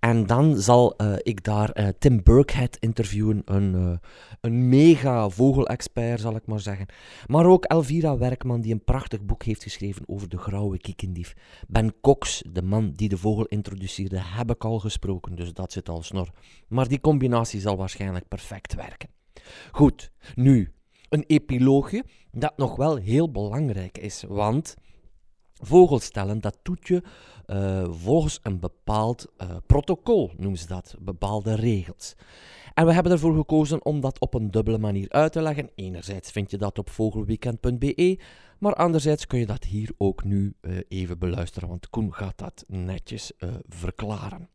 En 0.00 0.26
dan 0.26 0.56
zal 0.56 0.94
uh, 0.96 1.14
ik 1.22 1.44
daar 1.44 1.80
uh, 1.80 1.88
Tim 1.98 2.22
Burkhead 2.22 2.76
interviewen, 2.76 3.42
een, 3.44 4.00
een 4.40 4.68
mega 4.68 5.28
vogelexpert 5.28 6.20
zal 6.20 6.36
ik 6.36 6.46
maar 6.46 6.60
zeggen. 6.60 6.86
Maar 7.26 7.46
ook 7.46 7.64
Elvira 7.64 8.18
Werkman, 8.18 8.60
die 8.60 8.72
een 8.72 8.84
prachtig 8.84 9.24
boek 9.24 9.42
heeft 9.42 9.62
geschreven 9.62 10.02
over 10.06 10.28
de 10.28 10.38
grauwe 10.38 10.78
kiekendief. 10.78 11.34
Ben 11.68 12.00
Cox, 12.00 12.42
de 12.52 12.62
man 12.62 12.92
die 12.92 13.08
de 13.08 13.18
vogel 13.18 13.44
introduceerde, 13.44 14.20
heb 14.20 14.50
ik 14.50 14.64
al 14.64 14.78
gesproken, 14.78 15.34
dus 15.34 15.52
dat 15.52 15.72
zit 15.72 15.88
al 15.88 16.02
snor. 16.02 16.30
Maar 16.68 16.88
die 16.88 17.00
combinatie 17.00 17.60
zal 17.60 17.76
waarschijnlijk 17.76 18.28
perfect 18.28 18.74
werken. 18.74 19.08
Goed, 19.70 20.10
nu 20.34 20.72
een 21.08 21.24
epiloogje 21.26 22.04
dat 22.32 22.56
nog 22.56 22.76
wel 22.76 22.96
heel 22.96 23.30
belangrijk 23.30 23.98
is, 23.98 24.24
want 24.28 24.74
vogels 25.54 26.04
stellen, 26.04 26.40
dat 26.40 26.58
doet 26.62 26.88
je 26.88 27.02
uh, 27.46 27.84
volgens 27.90 28.40
een 28.42 28.60
bepaald 28.60 29.26
uh, 29.38 29.56
protocol, 29.66 30.30
noemen 30.36 30.58
ze 30.58 30.66
dat, 30.66 30.94
bepaalde 30.98 31.54
regels. 31.54 32.14
En 32.74 32.86
we 32.86 32.92
hebben 32.92 33.12
ervoor 33.12 33.34
gekozen 33.34 33.84
om 33.84 34.00
dat 34.00 34.20
op 34.20 34.34
een 34.34 34.50
dubbele 34.50 34.78
manier 34.78 35.08
uit 35.10 35.32
te 35.32 35.42
leggen. 35.42 35.70
Enerzijds 35.74 36.30
vind 36.30 36.50
je 36.50 36.58
dat 36.58 36.78
op 36.78 36.90
vogelweekend.be, 36.90 38.20
maar 38.58 38.74
anderzijds 38.74 39.26
kun 39.26 39.38
je 39.38 39.46
dat 39.46 39.64
hier 39.64 39.90
ook 39.98 40.24
nu 40.24 40.54
uh, 40.60 40.78
even 40.88 41.18
beluisteren, 41.18 41.68
want 41.68 41.90
Koen 41.90 42.14
gaat 42.14 42.38
dat 42.38 42.64
netjes 42.66 43.32
verklaren. 43.68 44.48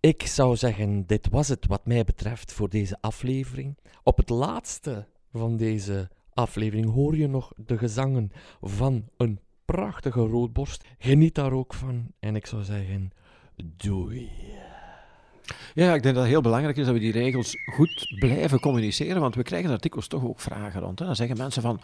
Ik 0.00 0.26
zou 0.26 0.56
zeggen, 0.56 1.06
dit 1.06 1.28
was 1.28 1.48
het 1.48 1.66
wat 1.66 1.86
mij 1.86 2.04
betreft 2.04 2.52
voor 2.52 2.68
deze 2.68 2.96
aflevering. 3.00 3.78
Op 4.02 4.16
het 4.16 4.28
laatste 4.28 5.06
van 5.34 5.56
deze 5.56 6.08
aflevering 6.32 6.92
hoor 6.92 7.16
je 7.16 7.28
nog 7.28 7.52
de 7.56 7.78
gezangen 7.78 8.32
van 8.60 9.04
een 9.16 9.38
prachtige 9.64 10.20
roodborst. 10.20 10.84
Geniet 10.98 11.34
daar 11.34 11.52
ook 11.52 11.74
van. 11.74 12.06
En 12.18 12.36
ik 12.36 12.46
zou 12.46 12.62
zeggen, 12.62 13.10
doei. 13.76 14.30
Ja, 15.74 15.94
ik 15.94 16.02
denk 16.02 16.14
dat 16.14 16.24
het 16.24 16.32
heel 16.32 16.40
belangrijk 16.40 16.76
is 16.76 16.84
dat 16.84 16.94
we 16.94 17.00
die 17.00 17.12
regels 17.12 17.56
goed 17.74 18.16
blijven 18.18 18.60
communiceren, 18.60 19.20
want 19.20 19.34
we 19.34 19.42
krijgen 19.42 19.70
artikels 19.70 20.08
toch 20.08 20.24
ook 20.24 20.40
vragen 20.40 20.80
rond. 20.80 20.98
Hè. 20.98 21.06
Dan 21.06 21.16
zeggen 21.16 21.36
mensen 21.36 21.62
van, 21.62 21.80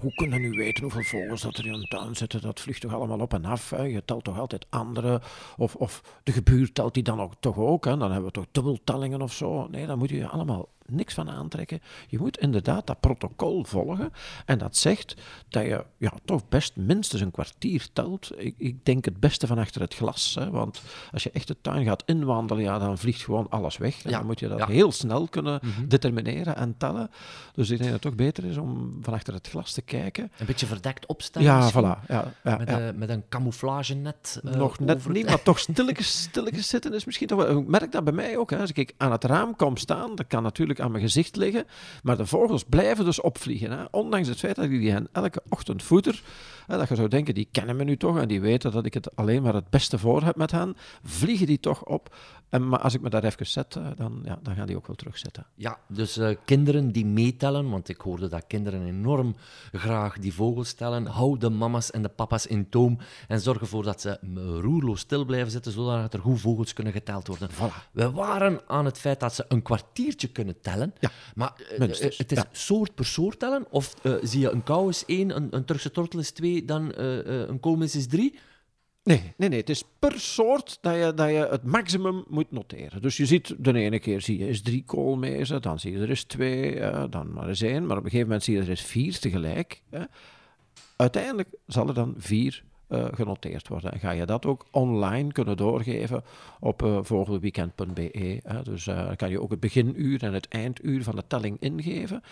hoe 0.00 0.14
kunnen 0.14 0.40
nu 0.40 0.50
weten 0.50 0.82
hoeveel 0.82 1.02
vogels 1.02 1.42
dat 1.42 1.56
er 1.56 1.66
in 1.66 1.72
een 1.72 1.88
tuin 1.88 2.16
zitten? 2.16 2.40
Dat 2.40 2.60
vliegt 2.60 2.80
toch 2.80 2.94
allemaal 2.94 3.20
op 3.20 3.34
en 3.34 3.44
af? 3.44 3.70
Hè? 3.70 3.82
Je 3.82 4.04
telt 4.04 4.24
toch 4.24 4.38
altijd 4.38 4.66
andere? 4.68 5.20
Of, 5.56 5.74
of 5.74 6.20
de 6.22 6.32
gebuur 6.32 6.72
telt 6.72 6.94
die 6.94 7.02
dan 7.02 7.20
ook, 7.20 7.32
toch 7.40 7.56
ook? 7.56 7.84
Hè? 7.84 7.96
Dan 7.96 8.10
hebben 8.10 8.26
we 8.26 8.32
toch 8.32 8.46
dubbeltellingen 8.52 9.22
of 9.22 9.32
zo? 9.32 9.66
Nee, 9.66 9.86
dan 9.86 9.98
moet 9.98 10.10
je 10.10 10.28
allemaal 10.28 10.68
niks 10.92 11.14
van 11.14 11.30
aantrekken. 11.30 11.80
Je 12.08 12.18
moet 12.18 12.38
inderdaad 12.38 12.86
dat 12.86 13.00
protocol 13.00 13.64
volgen. 13.64 14.12
En 14.46 14.58
dat 14.58 14.76
zegt 14.76 15.14
dat 15.48 15.62
je 15.62 15.84
ja, 15.96 16.12
toch 16.24 16.48
best 16.48 16.76
minstens 16.76 17.20
een 17.20 17.30
kwartier 17.30 17.88
telt. 17.92 18.30
Ik, 18.36 18.54
ik 18.58 18.84
denk 18.84 19.04
het 19.04 19.20
beste 19.20 19.46
van 19.46 19.58
achter 19.58 19.80
het 19.80 19.94
glas. 19.94 20.34
Hè, 20.34 20.50
want 20.50 20.82
als 21.12 21.22
je 21.22 21.30
echt 21.30 21.48
de 21.48 21.56
tuin 21.60 21.84
gaat 21.84 22.02
inwandelen, 22.06 22.62
ja, 22.62 22.78
dan 22.78 22.98
vliegt 22.98 23.22
gewoon 23.22 23.48
alles 23.48 23.76
weg. 23.76 24.02
Ja, 24.02 24.10
dan 24.10 24.26
moet 24.26 24.40
je 24.40 24.48
dat 24.48 24.64
heel 24.64 24.92
snel 24.92 25.28
kunnen 25.28 25.60
mhm. 25.62 25.88
determineren 25.88 26.56
en 26.56 26.74
tellen. 26.76 27.10
Dus 27.54 27.70
ik 27.70 27.78
denk 27.78 27.90
dat 27.90 28.02
het 28.02 28.02
toch 28.02 28.26
beter 28.26 28.44
is 28.44 28.56
om 28.56 28.98
van 29.02 29.14
achter 29.14 29.34
het 29.34 29.48
glas 29.48 29.72
te 29.72 29.82
kijken. 29.82 30.32
Een 30.38 30.46
beetje 30.46 30.66
verdekt 30.66 31.06
opstellen. 31.06 31.48
Ja, 31.48 31.70
voilà. 31.70 32.06
Ja, 32.08 32.32
ja, 32.44 32.56
met, 32.56 32.68
Een, 32.68 32.98
met 32.98 33.08
een 33.08 33.24
camouflagenet. 33.28 34.40
Uh, 34.44 34.54
Nog 34.54 34.78
net 34.78 35.08
niet, 35.08 35.26
maar 35.26 35.42
toch 35.42 35.58
stilletjes, 35.58 36.20
stilletjes 36.20 36.68
zitten 36.68 36.94
is 36.94 37.04
misschien 37.04 37.26
toch 37.26 37.38
wel... 37.44 37.58
Ik 37.58 37.66
merk 37.66 37.92
dat 37.92 38.04
bij 38.04 38.12
mij 38.12 38.36
ook. 38.36 38.50
Hè. 38.50 38.58
Als 38.58 38.72
ik 38.72 38.94
aan 38.96 39.12
het 39.12 39.24
raam 39.24 39.56
kom 39.56 39.76
staan, 39.76 40.14
dat 40.14 40.26
kan 40.26 40.42
natuurlijk 40.42 40.79
aan 40.80 40.90
mijn 40.90 41.02
gezicht 41.02 41.36
liggen. 41.36 41.64
Maar 42.02 42.16
de 42.16 42.26
vogels 42.26 42.64
blijven 42.64 43.04
dus 43.04 43.20
opvliegen. 43.20 43.70
Hè? 43.70 43.84
Ondanks 43.90 44.28
het 44.28 44.38
feit 44.38 44.56
dat 44.56 44.64
ik 44.64 44.70
die 44.70 44.90
hen 44.90 45.08
elke 45.12 45.42
ochtend 45.48 45.82
voeder. 45.82 46.22
Hè, 46.66 46.76
dat 46.76 46.88
je 46.88 46.94
zou 46.94 47.08
denken, 47.08 47.34
die 47.34 47.48
kennen 47.52 47.76
me 47.76 47.84
nu 47.84 47.96
toch 47.96 48.18
en 48.18 48.28
die 48.28 48.40
weten 48.40 48.72
dat 48.72 48.86
ik 48.86 48.94
het 48.94 49.16
alleen 49.16 49.42
maar 49.42 49.54
het 49.54 49.70
beste 49.70 49.98
voor 49.98 50.22
heb 50.22 50.36
met 50.36 50.50
hen. 50.50 50.76
Vliegen 51.02 51.46
die 51.46 51.60
toch 51.60 51.84
op. 51.84 52.16
En, 52.50 52.68
maar 52.68 52.78
als 52.78 52.94
ik 52.94 53.00
me 53.00 53.10
daar 53.10 53.24
even 53.24 53.46
zet, 53.46 53.76
eh, 53.76 53.86
dan, 53.96 54.20
ja, 54.24 54.38
dan 54.42 54.54
gaan 54.54 54.66
die 54.66 54.76
ook 54.76 54.86
wel 54.86 54.96
terugzetten. 54.96 55.46
Ja, 55.54 55.78
dus 55.88 56.18
uh, 56.18 56.36
kinderen 56.44 56.92
die 56.92 57.06
meetellen, 57.06 57.70
want 57.70 57.88
ik 57.88 58.00
hoorde 58.00 58.28
dat 58.28 58.46
kinderen 58.46 58.86
enorm 58.86 59.34
graag 59.72 60.18
die 60.18 60.34
vogels 60.34 60.72
tellen. 60.72 61.06
Hou 61.06 61.38
de 61.38 61.50
mama's 61.50 61.90
en 61.90 62.02
de 62.02 62.08
papa's 62.08 62.46
in 62.46 62.68
toom 62.68 62.98
en 63.28 63.40
zorg 63.40 63.60
ervoor 63.60 63.82
dat 63.82 64.00
ze 64.00 64.18
roerloos 64.60 65.00
stil 65.00 65.24
blijven 65.24 65.50
zitten, 65.50 65.72
zodat 65.72 66.14
er 66.14 66.20
goed 66.20 66.40
vogels 66.40 66.72
kunnen 66.72 66.92
geteld 66.92 67.26
worden. 67.26 67.50
Voilà. 67.50 67.90
We 67.92 68.10
waren 68.10 68.60
aan 68.66 68.84
het 68.84 68.98
feit 68.98 69.20
dat 69.20 69.34
ze 69.34 69.44
een 69.48 69.62
kwartiertje 69.62 70.28
kunnen 70.28 70.59
tellen, 70.60 70.94
ja, 71.00 71.10
maar 71.34 71.52
uh, 71.72 71.88
het 71.88 72.32
is 72.32 72.44
soort 72.52 72.94
per 72.94 73.06
soort 73.06 73.38
tellen. 73.38 73.66
Of 73.70 73.94
zie 74.22 74.40
je 74.40 74.50
een 74.50 74.62
kou 74.62 74.88
is 74.88 75.04
één, 75.06 75.36
een, 75.36 75.48
een 75.50 75.64
Turkse 75.64 75.90
tortel 75.90 76.18
is 76.18 76.30
twee, 76.30 76.64
dan 76.64 76.92
een 76.96 77.60
koolmis 77.60 77.96
is 77.96 78.06
drie. 78.06 78.38
Nee, 79.02 79.34
nee, 79.36 79.48
nee. 79.48 79.58
Het 79.58 79.70
is 79.70 79.84
per 79.98 80.20
soort 80.20 80.78
dat 80.80 80.94
je, 80.94 81.12
dat 81.14 81.28
je 81.28 81.48
het 81.50 81.64
maximum 81.64 82.24
moet 82.28 82.50
noteren. 82.50 83.02
Dus 83.02 83.16
je 83.16 83.26
ziet, 83.26 83.54
de 83.58 83.72
ene 83.72 83.98
keer 83.98 84.20
zie 84.20 84.38
je 84.38 84.48
is 84.48 84.62
drie 84.62 84.84
koolmezen, 84.84 85.62
dan 85.62 85.78
zie 85.78 85.92
je 85.92 85.98
er 85.98 86.10
is 86.10 86.24
twee, 86.24 86.80
dan 87.08 87.32
maar 87.32 87.48
eens 87.48 87.62
één. 87.62 87.86
Maar 87.86 87.96
op 87.96 88.04
een 88.04 88.10
gegeven 88.10 88.26
moment 88.26 88.44
zie 88.44 88.54
je 88.54 88.60
er 88.60 88.68
is 88.68 88.82
vier 88.82 89.18
tegelijk. 89.18 89.82
Uiteindelijk 90.96 91.48
zal 91.66 91.88
er 91.88 91.94
dan 91.94 92.14
vier 92.16 92.62
uh, 92.90 93.04
genoteerd 93.12 93.68
worden. 93.68 93.92
En 93.92 93.98
ga 93.98 94.10
je 94.10 94.26
dat 94.26 94.46
ook 94.46 94.66
online 94.70 95.32
kunnen 95.32 95.56
doorgeven 95.56 96.22
op 96.60 96.82
uh, 96.82 96.98
vogelweekend.be. 97.02 98.40
Dus 98.62 98.86
uh, 98.86 99.10
kan 99.16 99.30
je 99.30 99.40
ook 99.40 99.50
het 99.50 99.60
beginuur 99.60 100.22
en 100.22 100.32
het 100.32 100.48
einduur 100.48 101.02
van 101.02 101.16
de 101.16 101.24
telling 101.26 101.56
ingeven. 101.60 102.22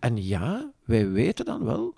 En 0.00 0.24
ja, 0.24 0.70
wij 0.84 1.10
weten 1.10 1.44
dan 1.44 1.64
wel 1.64 1.94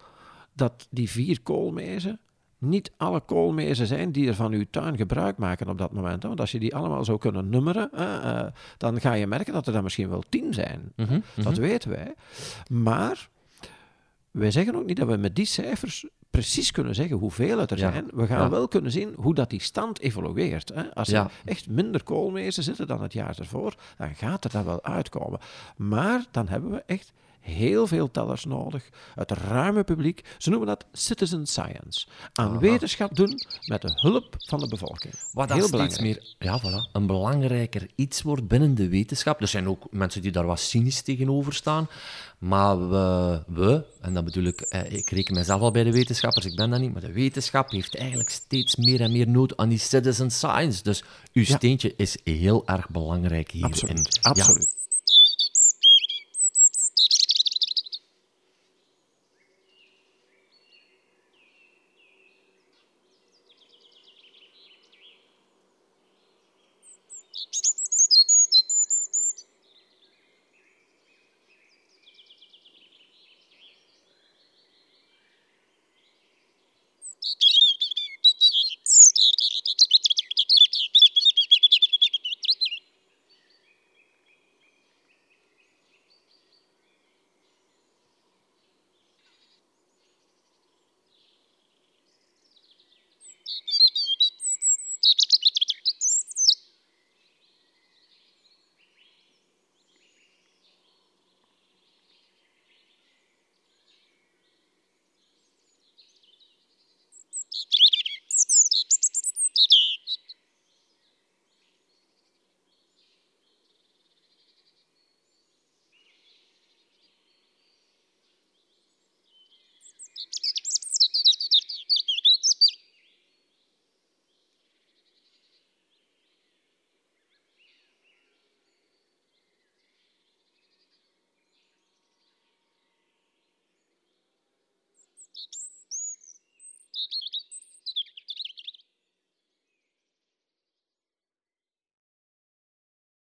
dat 0.52 0.86
die 0.90 1.10
vier 1.10 1.40
koolmezen 1.42 2.20
niet 2.58 2.92
alle 2.96 3.20
koolmezen 3.20 3.86
zijn 3.86 4.12
die 4.12 4.28
er 4.28 4.34
van 4.34 4.52
uw 4.52 4.64
tuin 4.70 4.96
gebruik 4.96 5.36
maken 5.36 5.68
op 5.68 5.78
dat 5.78 5.92
moment. 5.92 6.22
Want 6.22 6.40
als 6.40 6.52
je 6.52 6.58
die 6.58 6.74
allemaal 6.74 7.04
zou 7.04 7.18
kunnen 7.18 7.48
nummeren, 7.48 7.90
uh, 7.94 8.46
dan 8.76 9.00
ga 9.00 9.12
je 9.12 9.26
merken 9.26 9.52
dat 9.52 9.66
er 9.66 9.72
dan 9.72 9.82
misschien 9.82 10.08
wel 10.08 10.22
tien 10.28 10.54
zijn. 10.54 10.92
Mhm, 10.96 11.20
dat 11.34 11.52
mhm. 11.52 11.60
weten 11.60 11.90
wij. 11.90 12.14
Maar 12.68 13.28
wij 14.30 14.50
zeggen 14.50 14.74
ook 14.74 14.86
niet 14.86 14.96
dat 14.96 15.08
we 15.08 15.16
met 15.16 15.36
die 15.36 15.44
cijfers 15.44 16.06
precies 16.36 16.70
kunnen 16.70 16.94
zeggen 16.94 17.16
hoeveel 17.16 17.58
het 17.58 17.70
er 17.70 17.78
zijn. 17.78 18.08
We 18.14 18.26
gaan 18.26 18.50
wel 18.50 18.68
kunnen 18.68 18.90
zien 18.90 19.14
hoe 19.16 19.34
dat 19.34 19.50
die 19.50 19.60
stand 19.60 20.00
evolueert. 20.00 20.72
Hè. 20.74 20.94
Als 20.94 21.12
er 21.12 21.30
echt 21.44 21.68
minder 21.68 22.02
koolmezen 22.02 22.62
zitten 22.62 22.86
dan 22.86 23.02
het 23.02 23.12
jaar 23.12 23.38
ervoor, 23.38 23.74
dan 23.96 24.14
gaat 24.14 24.44
er 24.44 24.50
dat 24.50 24.64
wel 24.64 24.84
uitkomen. 24.84 25.40
Maar 25.76 26.24
dan 26.30 26.48
hebben 26.48 26.70
we 26.70 26.82
echt 26.86 27.12
heel 27.46 27.86
veel 27.86 28.10
tellers 28.10 28.44
nodig. 28.44 28.88
Het 29.14 29.30
ruime 29.30 29.84
publiek. 29.84 30.24
Ze 30.38 30.50
noemen 30.50 30.68
dat 30.68 30.84
citizen 30.92 31.46
science. 31.46 32.06
Aan 32.32 32.58
wetenschap 32.58 33.16
doen 33.16 33.34
met 33.66 33.82
de 33.82 33.90
hulp 33.94 34.34
van 34.38 34.58
de 34.58 34.68
bevolking. 34.68 35.14
Wat 35.32 35.52
heel 35.52 35.70
belangrijk. 35.70 36.00
meer 36.00 36.34
ja, 36.38 36.60
voilà, 36.60 36.92
een 36.92 37.06
belangrijker 37.06 37.86
iets 37.94 38.22
wordt 38.22 38.48
binnen 38.48 38.74
de 38.74 38.88
wetenschap. 38.88 39.40
Er 39.40 39.48
zijn 39.48 39.68
ook 39.68 39.86
mensen 39.90 40.22
die 40.22 40.32
daar 40.32 40.46
wat 40.46 40.60
cynisch 40.60 41.02
tegenover 41.02 41.54
staan. 41.54 41.88
Maar 42.38 42.88
we, 42.90 43.42
we 43.46 43.84
en 44.00 44.14
dan 44.14 44.24
bedoel 44.24 44.44
ik, 44.44 44.60
eh, 44.60 44.92
ik 44.92 45.10
reken 45.10 45.34
mezelf 45.34 45.60
al 45.60 45.70
bij 45.70 45.84
de 45.84 45.92
wetenschappers, 45.92 46.44
ik 46.44 46.56
ben 46.56 46.70
dat 46.70 46.80
niet, 46.80 46.92
maar 46.92 47.00
de 47.00 47.12
wetenschap 47.12 47.70
heeft 47.70 47.96
eigenlijk 47.96 48.28
steeds 48.28 48.76
meer 48.76 49.00
en 49.00 49.12
meer 49.12 49.28
nood 49.28 49.56
aan 49.56 49.68
die 49.68 49.78
citizen 49.78 50.30
science. 50.30 50.82
Dus 50.82 51.04
uw 51.32 51.44
steentje 51.44 51.94
is 51.96 52.18
heel 52.24 52.66
erg 52.66 52.88
belangrijk 52.88 53.50
hierin. 53.50 53.72
Absoluut. 53.72 54.18
Ja. 54.22 54.30
Absoluut. 54.30 54.75